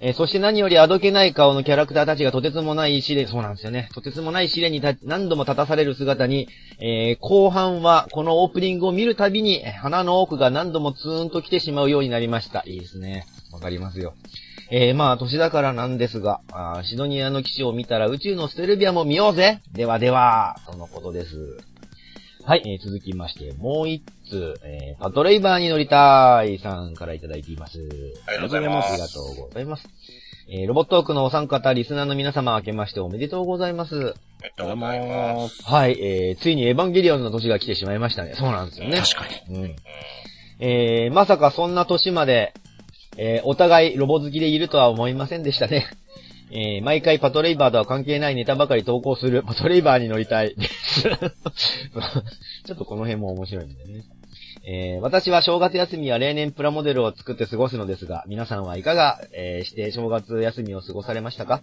[0.00, 3.88] えーそして何よりあどけない顔のキャラクターたちがとてつもない試練、そうなんですよね。
[3.94, 6.48] とてつもない試練に何度も立たされる姿に、
[6.80, 12.62] えー後半はこのオープニングを見るたびに、鼻の奥が何度もツーンと来てしまうようになりました。
[12.66, 13.26] いいですね。
[13.52, 14.14] わかりますよ。
[14.70, 21.58] えー、まあ、年だからなんですが、あーシドニアの騎士を見たら宇宙のステルビアも見ようぜではでは、とのことです。
[22.44, 27.78] はい、えー続きまして、もう一つ、えーパトレイバーに乗りたいさんからいただいています。
[28.26, 28.92] ありがとうございます。
[28.92, 29.88] ありがとうございます。
[30.48, 33.94] えーロボットークのお三方、リスナーの皆様、明けましておめでとうございます。
[33.94, 34.14] ありが
[34.56, 35.62] とうございます。
[35.64, 38.34] はい、えー、ついにエヴァンゲリオンの年が来てしまいましたね。
[38.34, 39.00] そうなんですよね。
[39.00, 39.60] 確かに。
[39.60, 39.76] うん。
[40.58, 42.52] えー、まさかそんな年まで、
[43.18, 45.86] えー、お互いロボ好きでいるとは思いませんでしたね。
[46.52, 51.02] えー、毎回パトレイバーとは関係ないネタばかり投稿する パトレイバーに乗りたいです。
[51.02, 54.04] ちょっとこの辺も面白いんだね。
[54.68, 61.62] えー、私は正月休みは例年プラモデルを作って過ごすのですが、皆さんはいかが、えーして正月休みを過ごされましたか？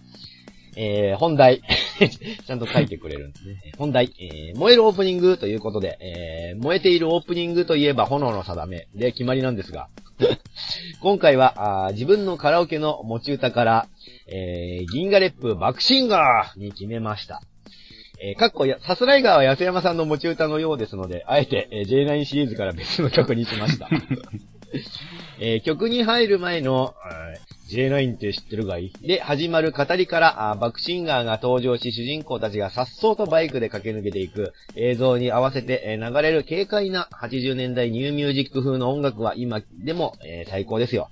[0.76, 1.62] えー、本題。
[2.46, 3.72] ちゃんと書いてくれるんですね。
[3.78, 4.12] 本題。
[4.18, 9.88] えー、燃えるオープニングということで、えー、燃えているオープニングといえば炎の定めで決まりなんですが、
[11.00, 13.88] 今回はあー自分のカラオケの持ち歌から、
[14.26, 17.42] えー、銀河レップバクシンガーに決めました。
[18.20, 23.88] えー、かっこや、さすらい川は安山さんの持ち歌のようですので、あえて、えー J9 シリーズから別の曲にしました。
[25.40, 26.94] えー曲に入る前の、
[27.70, 28.92] J9 って知ってるがい？
[29.02, 41.08] で始まる語りから、あバクシンガーが登場し、主人公たちが颯爽とバイクで駆け抜けていく映像に合わせて、えー流れる軽快な80年代ニューミュージック風の音楽は今でも、えー最高ですよ。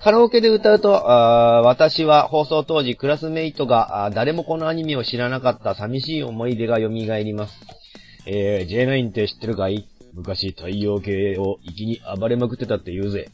[0.00, 7.60] カラオケで歌うと、あ私は放送当時クラスメイトがあ誰もこのアニメを知らなかった寂しい思い出が蘇ります。
[8.26, 9.86] えー、J9 って知ってるかい？
[10.14, 13.28] 昔太陽系を一気に暴れまくってたって言うぜ。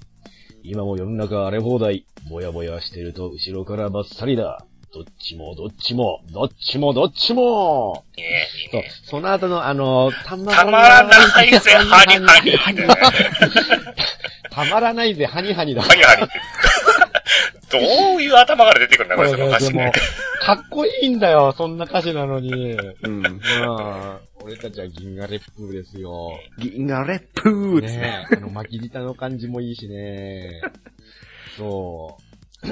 [0.67, 2.07] 今も世の中荒れ放題。
[2.31, 4.65] ぼやぼやしてると後ろからバッサリだ。
[4.95, 12.81] どっちもどっちも、どっちもどっちもいいね、いいそうね。、その後のあの、たまたまらないぜ、ハニハニ。
[14.51, 15.83] たまらないぜ、ハニハニだ。
[15.83, 16.33] ハニハニって。
[17.71, 19.93] どういう頭から出てくるんだ、これ、その歌詞でもね。、
[20.41, 22.73] かっこいいんだよ、そんな歌詞なのに。
[23.03, 23.21] うん。
[23.21, 26.39] まあ、俺たちは銀河レップですよ。
[26.59, 28.27] 銀河レップーですね。
[28.31, 30.61] あの巻き舌の感じもいいしね。
[31.57, 32.19] そ
[32.63, 32.67] う。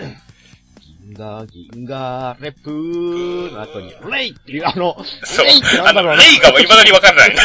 [1.07, 5.79] 銀河、銀河レップーの後に、レイっていう、あの、そうレイって。
[5.79, 6.25] なあの、んだろうね。
[6.25, 7.35] レイが未だにわかんない。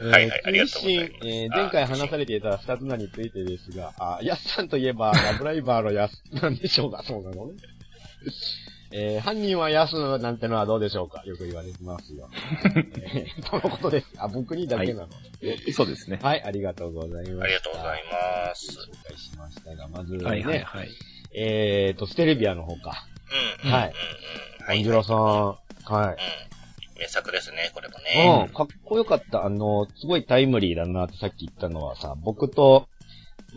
[0.00, 7.54] はいはいありがとうございますえー前回話されていた二つ名についてですが、あ、ヤスさんといえば、ラブライバーのヤスなんでしょうかそうなのね。
[8.92, 11.22] えー犯人はヤスなんてのはどうでしょうか？
[11.26, 12.28] よく言われてますよ。
[13.02, 14.06] えーとのことです。
[14.18, 15.08] あ、僕にだけなの？
[15.72, 16.18] そうですね。
[16.22, 17.42] はい、ありがとうございます。
[17.42, 18.02] ありがとうござい
[18.48, 18.78] ます。
[18.78, 20.88] 紹介しましたが、まずね、はいはいはい。
[21.34, 23.06] えーと、ステレビアの方か。
[23.64, 23.70] うん。
[23.70, 23.82] はい。
[23.82, 24.78] はい。
[24.78, 26.08] アンジュラさん、はい。
[26.94, 27.00] うん。
[27.00, 28.02] 名作ですね、これもう
[28.44, 28.48] ねん、。
[28.54, 29.44] かっこよかった。
[29.44, 32.88] あの、すごいタイムリーだなってさっき言ったのはさ、僕と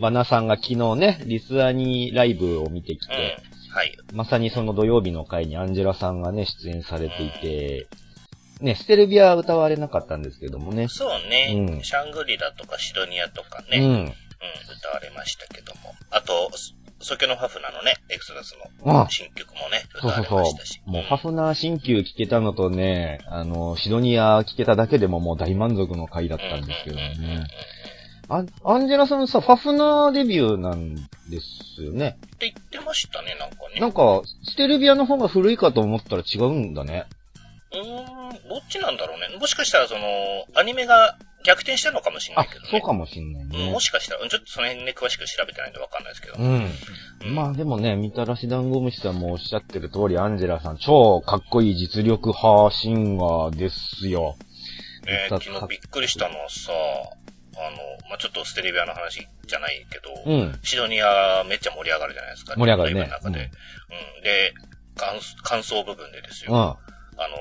[0.01, 3.58] バナさんが昨日ね、リスアニライブを見てきうん。
[3.69, 3.97] て、はい。
[4.13, 7.87] まさにその土曜日の回にアンジェラさんがね、出演されていて、
[8.61, 10.87] ね、ステレビアは歌われなかったんですけどもね。
[10.89, 13.85] そうね、うんシャングリラとかシドニアとかね、うん。
[13.85, 14.13] うん、
[14.77, 15.93] 歌われましたけども。
[16.11, 16.51] あと、
[17.01, 20.81] ソキョのファフナのね、エクソダスあの新曲もね、歌わそうそうそれましたし。
[20.85, 20.91] う。
[20.91, 27.47] もう、ハフナー新旧聴けたのとね、あの、シドニア聴けただけでももう大満足の回だったんですけどね。
[28.29, 31.01] あアンジェラさんさ、ファフナーデビューなんで
[31.41, 32.17] すよね。
[32.35, 33.79] って言ってましたね、なんかね。
[33.81, 37.05] なんか、ステルビアの方が古いかと思ったら違うんだね。
[37.71, 37.85] うーん、
[38.49, 39.35] どっちなんだろうね。
[39.39, 40.01] もしかしたらその、
[40.55, 43.79] アニメが逆転したのかもしれなあいけどね。、そうかもしんないうんねも。
[43.79, 46.35] しかしたら、ちょっとその辺ね、詳しく調べてないんでわかんないですけど。
[46.37, 47.33] うん。
[47.33, 54.35] まあでもね、みたらし団子虫さんもおっしゃってる通り、アンジェラさん、超かっこいい実力派シンガーですよ。
[55.05, 56.71] ね歌昨日びっくりしたのはさ、
[57.59, 57.77] あの、
[58.09, 60.59] まあ、ちょっとステレビアの話じゃないけど、うん。
[60.63, 62.55] シドニアめっちゃ盛り上がるじゃないですか。
[62.55, 63.39] 盛り上がるね中で。
[63.39, 64.23] うん。
[64.23, 64.53] で、
[64.95, 66.53] 感感想部分でですよ。
[66.53, 66.59] うん。
[66.59, 66.77] は
[67.19, 67.35] あの、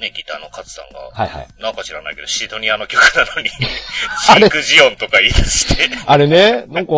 [0.00, 1.48] ね、ギターのカツさんが、いはい。
[1.62, 3.48] なんか知らないけど、シドニアの曲なのに、
[4.26, 6.92] シークジオンとか言い出して、あれね、なんか、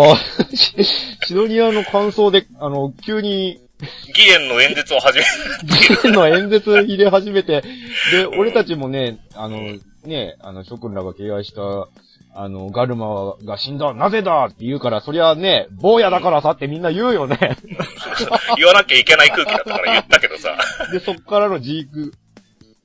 [0.55, 0.83] シ
[1.27, 3.61] シドニアの感想で、あの、急に、
[4.14, 5.31] ギレンの演説を始める。
[5.64, 7.61] 議員の演説入れ始めて、
[8.12, 11.61] で、俺たちもね、あの、ね、あの、諸君らが敬愛した、
[12.35, 17.39] あの、ガルマが死んだ、なぜだって言うから、そりゃね、坊やだからさってみんな言うよね。
[18.57, 20.57] 言わなきゃいけない空気だったから言ったけどさ。
[20.93, 22.12] で、そっからのジーク、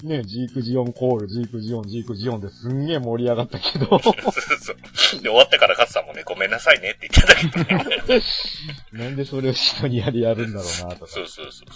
[0.03, 4.73] ね、ジークジオンコール、ジークジオン、ジークジオンですんげえ盛り上がったけど、そうそ
[5.17, 5.21] う。
[5.21, 8.21] で、終わってからカツさんもね、ごめんなさいねって言ってたけどね。
[8.91, 11.11] なんでそれをシドニアでやるんだろうな、とか。
[11.11, 11.67] そうそうそう。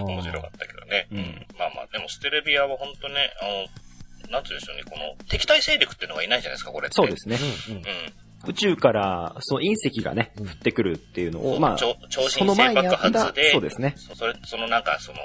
[0.00, 1.08] うん面白かったけどね。
[1.10, 3.87] うんまあまあ、でもステレビアは本当ね、あの、
[4.30, 6.94] なんて言うんでしょうね、この敵対勢力っていうのがいないじゃないですか、これって。
[6.94, 7.38] そうですね。
[7.68, 7.84] うんうんうん。
[8.50, 13.94] 宇宙から、その隕石がね、降ってくるっていうのを、まあ、超超その新星爆発で、そうですね。
[13.96, 15.18] そそれ、そのなんか、その、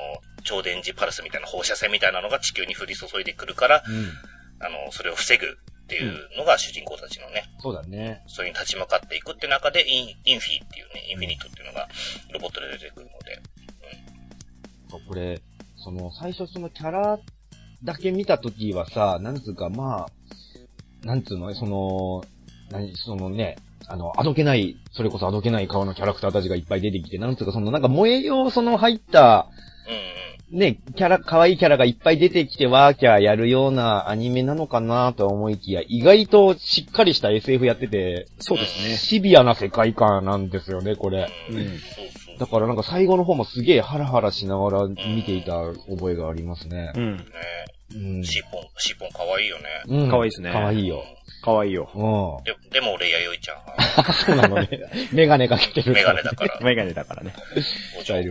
[0.43, 4.66] 超電磁パルスみたいな放射線みたいなのが地球に降り注いでくるから、うん。
[4.66, 8.24] あの、それを防ぐっていうのが主人公たちのね、そうだね。
[8.28, 11.88] それに立ち向かっていくって中で、イン、インフィっていうね、インフィニットっていうのが
[12.34, 13.41] ロボットで出てくるので、
[15.08, 15.41] これ、
[15.78, 17.20] その、最初そのキャラ
[17.84, 22.24] だけ見たときはさ、なんつうか、まあ、なんつうの、その、
[22.72, 23.58] 何、そのね、
[23.88, 29.48] あの、あどけない、それこそあどけない顔のキャラクターたちがいっぱい出てきて、なんつうか、その、なんか萌え要素の入った。
[30.52, 38.98] ね、キャラ、可愛いキャラがいっぱい出てきてワーキャーやるようなアニメなのかなと思いきや、意外としっかりした SF やってて、そうですね。
[38.98, 41.32] シビアな世界観なんですよね、これ。
[41.50, 41.58] うん。
[41.58, 42.22] うんそうそう。
[42.40, 45.54] だからなんか最後の方もすげえハラハラしながら見ていた
[45.90, 46.92] 覚えがありますね。
[46.96, 47.18] うん。
[47.18, 47.24] ね
[47.96, 48.24] うん。
[48.24, 49.64] シーポン、シーポン可愛いよね。
[49.88, 51.04] うん可愛いですね可愛いよ。
[51.44, 51.90] かわいいよ。
[51.94, 52.44] うん。
[52.44, 54.70] で、でも俺、弥生ちゃんは、 そうなのね。
[55.12, 55.94] メガネかけてる。
[55.94, 57.34] メガネだから、メガネだからね。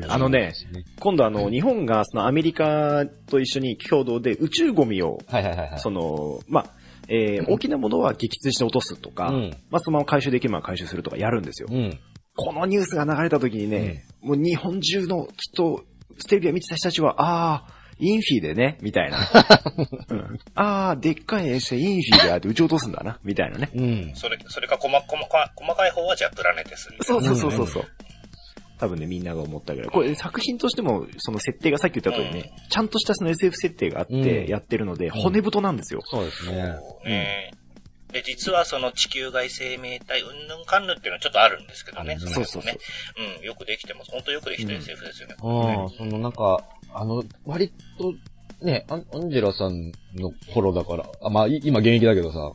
[0.08, 0.52] あのね、
[0.98, 5.78] 今度あの、日本がそのアメリカと一緒に共同で宇宙ゴミを、はいはいはいはい。
[5.78, 6.66] その、まあ、
[7.08, 11.68] えー大きなものは撃墜して落とすとか、うんまあ、そのまま回収できるものは回収するとかやるんですよ。
[11.70, 11.98] うん。
[12.36, 15.84] このニュースが流れた時にね、もう日本中のきっと、
[16.18, 19.18] ステレビを見てた人たちは、ああ、インフィでね、みたいな。
[20.08, 23.70] うん、ああ、でっかい衛星インフィであって撃ち落とすんだな、みたいなね。
[23.74, 24.12] うん。
[24.14, 26.88] それ、それか細、細か、細かい方はじゃあプラネテス。
[27.02, 27.84] そうそうそうそうそう。
[28.78, 29.90] 多分ね、みんなが思ったぐらい。
[29.90, 36.00] これ作品としても、その設定がさっき言った通りね、ちゃんとしたその SF 設定があっうんてやってるので、骨太なんですよ。
[36.04, 36.74] そうですね。
[37.04, 37.50] ね。
[38.12, 42.18] で、実はその地球外生命体、うんぬんかんぬんっていうのはちょっとあるんですけどね。
[42.18, 42.78] そうそうそうね。
[43.38, 44.10] うん、よくできてます。
[44.10, 45.34] 本当よくできた SF ですよね。
[45.38, 46.62] ああ、そのなんか、
[46.94, 48.14] あの、割と、
[48.64, 52.52] ね、アンアンジェラさんの頃だから、あ、まあ、い今現役だけどさ、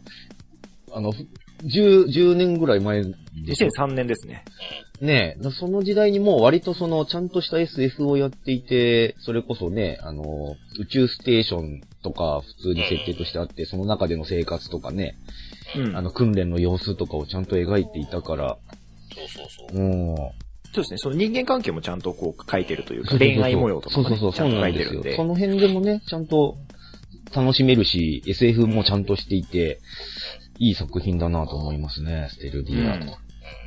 [0.93, 1.12] あの、
[1.64, 4.43] 10、10年ぐらい前でしょ？2003年ですね。
[5.01, 15.16] ねえ、だその時代にもう割とその、ちゃんとした SF をやっていて、それこそね、あの、宇宙ステーションとか普通に設定としてあって、その中での生活とかね、
[15.78, 15.95] うん。
[15.95, 18.57] あの、訓練の様子とかをちゃんと描いていたから、
[19.15, 19.78] そうそうそう。
[19.78, 20.15] うん。
[20.15, 20.21] そ
[20.73, 20.97] うですね。
[20.97, 25.15] その人間関係もちゃんとこう書いてるというか、恋愛模様とかもね、そうそうそう、ちゃんと書いてるんで。
[25.15, 26.57] その辺でもね、ちゃんと
[27.36, 29.80] 楽しめるし、SF もちゃんとしていて、
[30.59, 32.97] いい作品だなと思いますね、ステルヴィア。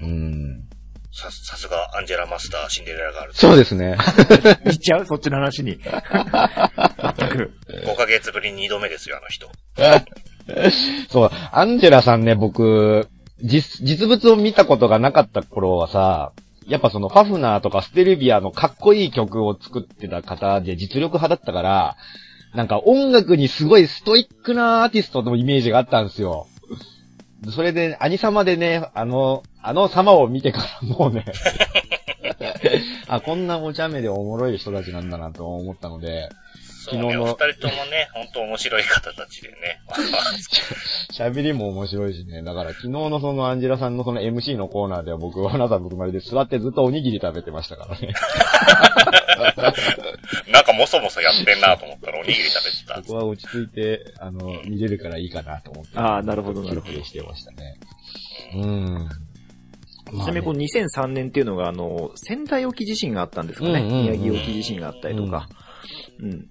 [0.02, 0.68] うん。
[1.12, 3.40] さ、さすがアンジェラマスター、シンデレラガールズ。
[3.40, 3.96] そうですね。
[4.64, 5.06] 行っちゃう？
[5.06, 5.78] そっちの話に。
[5.82, 7.52] 全く。
[7.68, 9.50] 5ヶ月ぶりに2度目ですよ、あの人。
[11.10, 13.08] そう、アンジェラさんね、僕、
[13.42, 16.32] 実、実物を見たことがなかった頃はさ、
[16.66, 21.96] やっぱそのファフナーとかステルヴィアのかっこいい曲を作ってた方で実力派だったから、
[22.54, 26.46] なんか音楽にすごいストイックなアーティストのイメージがあったんですよ。
[27.54, 31.24] それで、アニ様でね、あの、あの様を見てからもうね、
[33.08, 36.28] あ、こんなお茶目でおもろい人たちなんだなと思ったので、
[36.84, 39.82] 昨日のお二人ともね、 本当面白い方たちでね。
[41.12, 42.42] 喋りも面白いしね。
[42.42, 48.14] だから昨日のそのアンジェラさんのその MC のコーナーでは僕はあなたの隣で座ってずっとおにぎり食べてましたからね。
[50.50, 52.94] なんかもそもそやってんなと思ったらおにぎり食べてた。
[53.02, 55.90] ここは落ち着いて、あの、見れるからいいかなと思って。
[55.96, 57.78] あーなるほどなるほどしてましたね。
[58.54, 59.08] うん。
[60.10, 63.80] ちなみにこの2003年っていうのが、あの、仙台沖地震があったんですかね。
[63.80, 65.46] うんうんうん宮城沖地震があったりとか。
[65.48, 65.56] うん。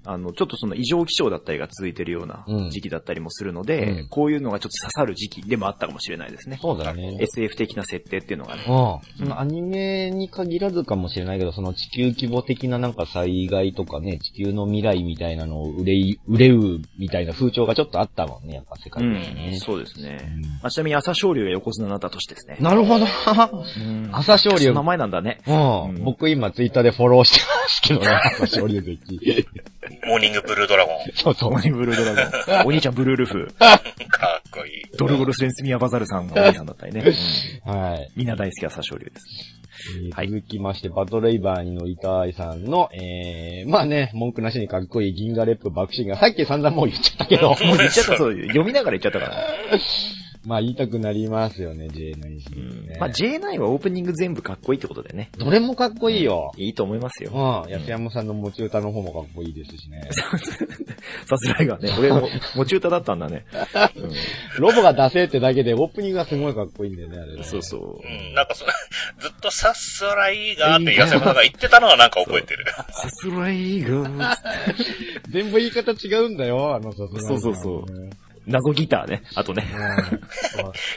[0.05, 6.57] あの、ちょっとその異常気象だったりが続いてるようなうん時期だったりもするので、うんこういうのがちょっと刺さる時期でもあったかもしれないですね。
[6.61, 7.17] そうだね。
[7.19, 8.63] SF 的な設定っていうのがね。
[8.67, 9.25] うん。
[9.25, 19.49] そのアニメに限らずかもしれないけど、その地球規模的ななんか災害とかね、地球の未来みたいなのを憂い、憂うみたいな風潮がちょっとあったもんね、やっぱ世界的にね。
[19.53, 19.59] うん。
[19.59, 20.17] そうですね。
[20.21, 22.57] うんまあ、ちなみに朝青龍が横綱になった年ですね。
[22.59, 23.05] なるほど。
[23.05, 25.39] うん朝青龍名前なんだね。
[25.47, 25.89] うん。
[25.89, 29.18] うん僕今ツイッターでフォローしてますけどね、朝青龍関。
[30.07, 30.95] モーニングブルードラゴン。
[31.15, 31.53] そうそう。
[31.53, 32.65] 鬼ブルードラゴン。
[32.67, 33.47] お兄ちゃんブルールフ。
[33.57, 33.81] かっ
[34.51, 34.97] こいい。
[34.97, 37.03] ドルゴルスレンスミアバザルさんのお兄さんだったりね。
[37.65, 38.11] うんはい。
[38.15, 39.59] みんな大好き朝青龍です。
[39.97, 49.47] えーはい続きまして、バトレイバーに乗りたいさんの、えー、まあね、文句なしにかっこいい銀河レップ爆心が、さっき散々もう言っちゃったけど、もう言っちゃった、そう、読みながら言っちゃったから。
[50.45, 52.97] まあ言いたくなりますよね、J9 シリーズね。
[52.99, 55.31] まあ J9 はオープニング全部かっこいいってことでね。
[55.37, 56.53] どれもかっこいいよ。
[56.55, 57.31] いいと思いますよ。
[57.33, 57.71] うん。
[57.71, 60.01] 安山さんの持ち歌の方もかっこいいですしね。
[61.27, 63.45] さすらいがね、俺も持ち歌だったんだね。
[64.59, 67.43] ロボが出せってだけで、オープニングがすごいかっこいいんだよね、あれね。
[67.43, 68.31] そうそうう。
[68.31, 68.65] ん、なんかそ、
[69.19, 72.65] ずっとさっそらいいがーって安山さんが言ってたのはなんか覚えてる。
[72.91, 74.37] さすらいが、
[75.29, 79.23] 全部言い方違うんだよ、あのさすがにそうそうそう謎ギターね。
[79.35, 79.65] あとね。
[79.73, 79.75] う
[80.17, 80.19] ん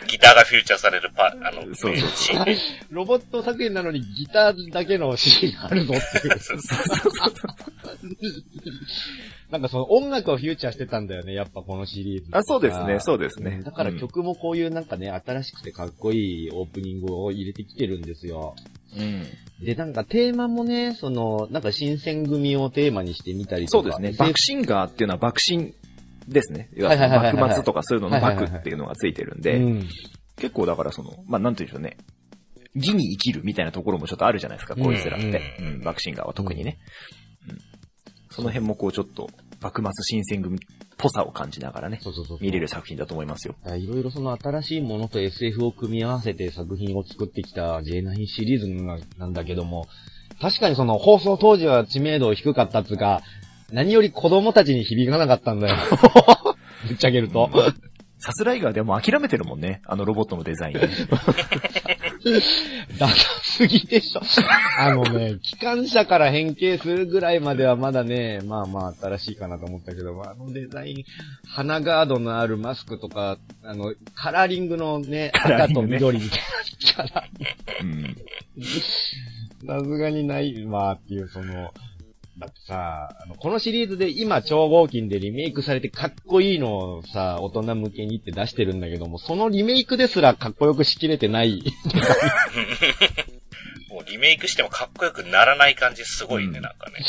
[0.09, 2.57] ギターがフューチャーされるパ、あの、そうそうシーン
[2.90, 6.34] ロボット作品なのにギターだけのシーンがあるぞっていう。
[9.50, 12.28] なんかその音楽をフューチャーしてたんだよね、やっぱこのシリーズ。
[12.32, 13.61] あ、そうですね、そうですね。
[13.62, 18.57] だから曲もこういうなんかね、新しくてかっこいいオープニングを入れてきてるんですよ。
[18.96, 19.26] うん。
[19.64, 23.90] で、なんかテーマもね、その、なんか新選組をテーマにしてみたりとか。
[23.90, 24.16] そうですね。
[24.18, 25.74] 爆心ガーっていうのは爆心
[26.28, 26.70] ですね。
[26.76, 29.88] いはいはいはいはい幕末とかそういうのの幕っていうのがついてるんで、うん。
[30.36, 32.04] 結構だからその、まあなんて言うんでしょうね。
[32.74, 35.56] 義に生きるみたいなところもちょっとあるじゃないですか、こいつらって。
[35.60, 36.78] ううん、爆心ガーは特にね。
[38.30, 39.28] その辺もこうちょっと、
[39.60, 40.58] 幕末新選組っ
[40.96, 42.38] ぽさを感じながらね、そうそうそう。
[42.40, 43.54] 見れる作品だと思いますよ。
[43.76, 49.86] いろいろその新しいものと SF を組み合わせて作品を作ってきた J9 シリーズななんだけども、
[50.40, 53.22] 確かにその放送当時は知名度低かったっつうか、
[53.72, 55.76] 何より子供たちに響かなかったんだよ。
[56.88, 57.50] ぶっちゃけると。
[58.18, 60.76] さすらいがでも諦めてるもんね、あのロボットのデザイン。
[62.98, 64.22] ダサすぎでしょ。
[64.78, 71.04] あのね、 機関車から変形するぐらいまではまだね、まあまあ新しいかなと思ったけど、あのデザイン、
[71.48, 76.44] 鼻ガードのあるマスクとか、あの、カラーリングのね、赤とカラーリングね緑みたいな
[76.78, 77.28] キャラ、
[77.80, 78.16] うん。
[79.66, 81.72] さすがにないわっていう、その、
[82.39, 91.62] だってさ、あのこのシリーズで今超合金でリメイクされてかっこいいのをさ、大人向けにって出してるんだけども、そのリメイクですらかっこよくしきれてない。
[93.91, 97.05] もうリメイクしてもかっこよくならない感じすごいね、うんなんかね。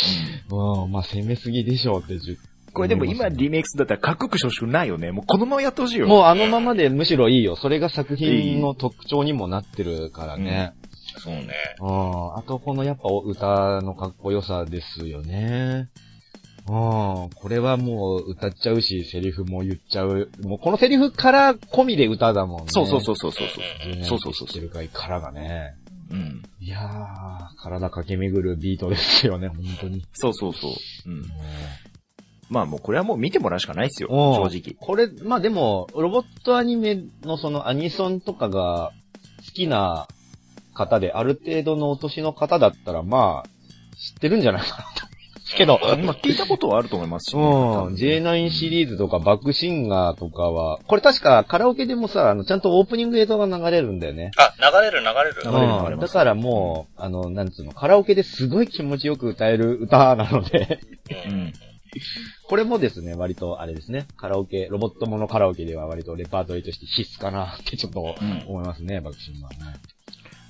[0.52, 2.38] うん、まあ攻めすぎでしょうってじゅ
[2.74, 5.12] これでも今リメイクするんだったらかっこよくしてほしくないよね。
[5.12, 6.08] もうこのままやってほしいよ。
[6.08, 7.56] もうあのままでむしろいいよ。
[7.56, 10.74] それが作品の特徴にもなってるからね。
[11.20, 11.54] そうね。
[11.80, 12.36] うん。
[12.36, 15.90] あとこのやっぱ歌のかっこよさですよね。
[16.68, 17.30] うん。
[17.36, 20.30] これはもう歌っちゃうし、セリフも言っちゃう。
[20.44, 22.66] もうこのセリフから込みで歌だもんね。
[22.70, 23.48] そうそうそうそうそう。
[23.48, 25.76] うそうそうそう知ってるかいからがね。
[26.10, 26.44] うん。
[26.60, 30.06] いやー、体駆け巡るビートですよね、本当に。
[30.14, 30.72] そうそうそう。
[31.08, 31.24] うん。
[32.50, 34.10] まあもうこれはもう見てもらうしかないですよ。
[34.12, 34.76] うん正直。
[34.80, 38.92] これ、まあでも、ロボットアニメのそのアニソンとかが
[39.46, 40.08] 好きな
[40.74, 43.50] 方で、ある程度のお年の方だったら、まあ、
[43.98, 45.14] 知ってるんじゃないかなと
[45.56, 45.80] けど。
[45.82, 47.44] まあ聞いたことはあると思いますし、ね。
[47.44, 47.94] うん。
[47.96, 54.32] J9 シリーズとかバックシンガーとかは、これ確かカラオケでもさ、あの、ちゃんとオープニング映像が流れるんだよね。
[54.38, 55.42] あ、流れる流れる。
[55.44, 60.80] 流れる流れだからもう、あの、なんつうの、カラオケですごい気持ちよく歌える歌なので、
[61.28, 61.30] う。
[61.30, 61.54] うんん。
[62.48, 69.93] これもですね、割とあれですね、カラオケ、ロボットものカラオケでは割とレパートリーとして必須かなってちょっとうん思いますね、バックシンガーね。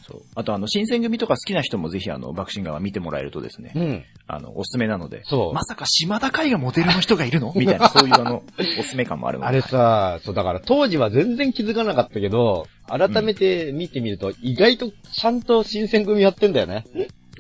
[0.05, 0.21] そう。
[0.35, 4.03] あとあの、新選組とか好きな人もぜひあの、バクシンガーは見てもらえるとですね、うん。
[4.27, 7.53] あの、おすすめなので、そうまさか島田海がモデルの人がいるの？
[7.55, 8.43] みたいな、そういうあの、
[8.79, 9.47] おすすめ感もあるので。
[9.49, 16.83] あれさ、そうだから当時は全然気づかなかったけど、改めて見てみると、意外とちゃんと新選組やってんだよね。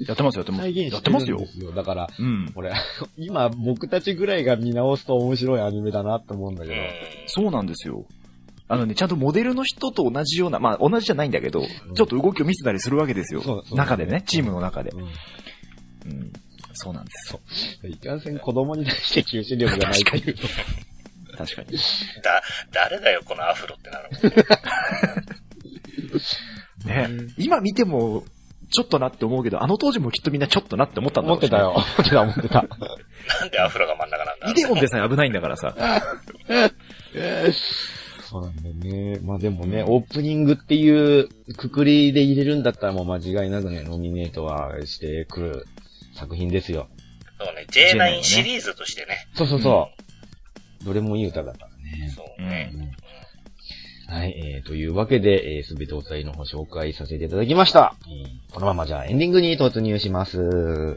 [0.07, 0.69] やってますよ、やってます。
[0.69, 1.39] やっててますよ。
[1.75, 2.51] だから、うん。
[2.53, 2.73] これ、
[3.17, 6.75] 今僕たちぐらいが見直すと面白いアニメだなって思うんだけど。
[6.75, 6.87] うん。
[7.27, 8.05] そうなんですよ。
[8.73, 13.63] あのね、ちゃんとモデルの人と同じような、まあ同じじゃないんだけど、ちょっと動きを見せたりするわけですよそう。
[13.65, 14.89] そう中でね、チームの中で。
[14.91, 15.05] うんう
[16.09, 16.33] ん。
[16.73, 17.37] そうなんです。
[17.87, 20.35] いかんせん子供に対して吸収力がないっていう。
[21.37, 21.77] 確かに。
[22.23, 24.09] だ、誰だよ、このアフロってなる
[26.85, 27.07] ね。
[27.07, 28.23] ね、今見ても、
[28.71, 31.71] ちょっとなって思うけど、あの当時もきっとみんなちょっとなって思ったんだろうね思ったよ。
[31.71, 32.63] 思ってた、思ってた。
[32.63, 35.75] なんでアフロが真ん中なんだイデオンでさえ危ないんだからさ。
[38.27, 39.19] そうなんだよね。
[39.23, 45.65] まあでもね、オープニングっていうくくりで入れるんだったらもう間違いなくね、ノミネートはしてくる
[46.15, 46.87] 作品ですよ。
[47.39, 49.27] そうね、J9 シリーズとしてね。
[49.33, 49.89] そうそうそ
[50.81, 50.85] う。
[50.85, 52.13] どれもいい歌だからね。
[52.15, 52.71] そうね。
[54.07, 57.95] はい、えー、というわけで、えー、すべてお便りの方紹介させていただきました。
[58.07, 60.95] えーこのままじゃあエンディングに突入します。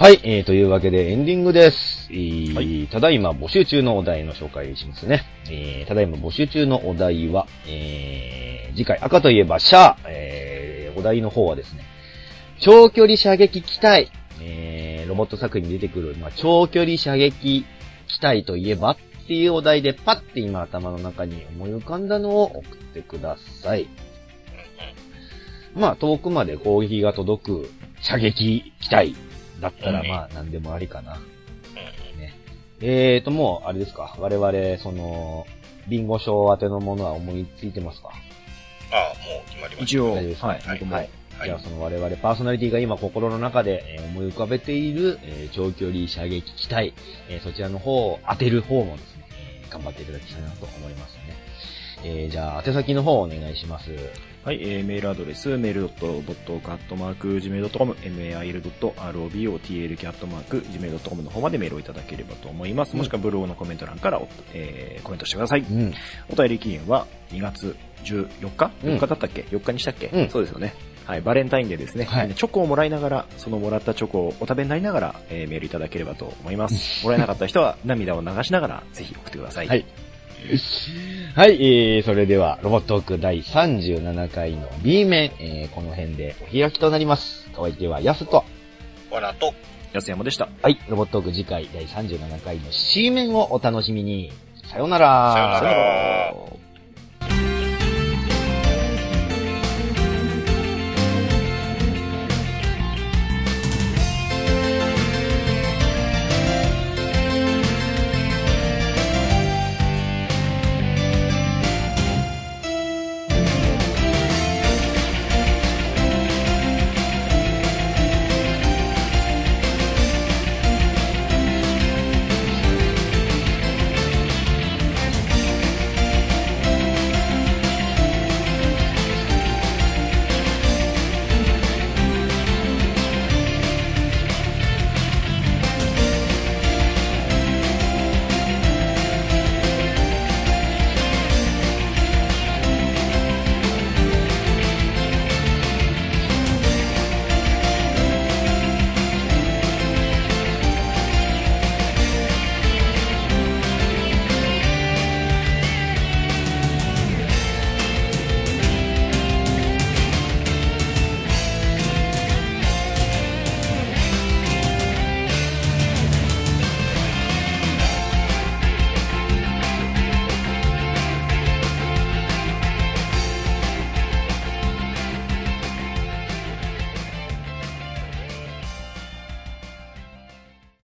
[0.00, 2.06] はい、えー、というわけでエンディングです。
[2.12, 5.24] えーはいただいま募集中のお題の紹介しますね。
[5.50, 11.82] えー、ただいま募集中のお題は、えー、次回赤といえばシャー、えー、お題の方はですね、
[12.60, 17.66] 長距離射撃機体、えー、ロボット作品に出てくる、まあ、長距離射撃
[18.06, 18.96] 機体といえばっ
[19.26, 23.88] ていうお題でパッて今頭の中に思い浮かんだのを送ってください。
[25.74, 27.70] まあ、遠くまで攻撃が届く
[28.00, 29.16] 射撃機体
[29.60, 31.16] だったら、うんまあ、何でもありかな。
[31.16, 31.18] う
[32.16, 32.34] んね。
[32.80, 34.16] えーと、もう、あれですか。
[34.18, 35.46] 我々、その、
[35.88, 38.10] ビンゴ賞宛てのものは思いついてますか？
[38.92, 40.60] ああ、もう決まりまし一応、大丈夫ですはい。
[40.60, 41.10] はいはい。
[41.38, 41.44] た。
[41.46, 46.94] じゃあ、その我々パーソナリティが今心の中で、えー思い浮かべている、えー長距離射撃機体、
[47.28, 49.24] えーそちらの方を当てる方もですね、
[49.62, 51.20] えー頑張っていただきたいなと思いますね。
[52.04, 53.90] えーじゃあ、宛先の方をお願いします。
[54.48, 62.96] はい、えー、メールアドレス、メールドットボットカットマーク、ジメイドットコム、mail.robotlk キャットマーク、ジメイドットコムの方までメールをいただければと思います。
[62.96, 65.60] もしくはブログのコメント欄からお、えー、コメントしてください。
[65.60, 65.92] うん。
[66.30, 68.70] お便り期限は2月14日？
[68.84, 70.72] うん ?4 日だったっけ ?4 日にしたっけ、うんそうですよね。
[71.04, 77.04] はい、バレンタインでですね、はいチョコをもらいながら、そのもらったチョコをお食べになりながら、えーメールいただければと思います。
[77.04, 79.68] もらえなかった人は涙を流しながら、ぜひ送ってください。
[79.68, 79.84] はい。
[81.34, 87.50] はい、えー、それでは、ロボットーク第37回の B 面、えー、この辺でお開きとなります。
[87.56, 88.44] お相手はヤスと、
[89.10, 89.52] わなと、
[89.92, 90.48] 安山でした。
[90.62, 94.32] はい、ロボットーク次回第37回の C 面をお楽しみに。
[94.68, 96.67] さよならさよなら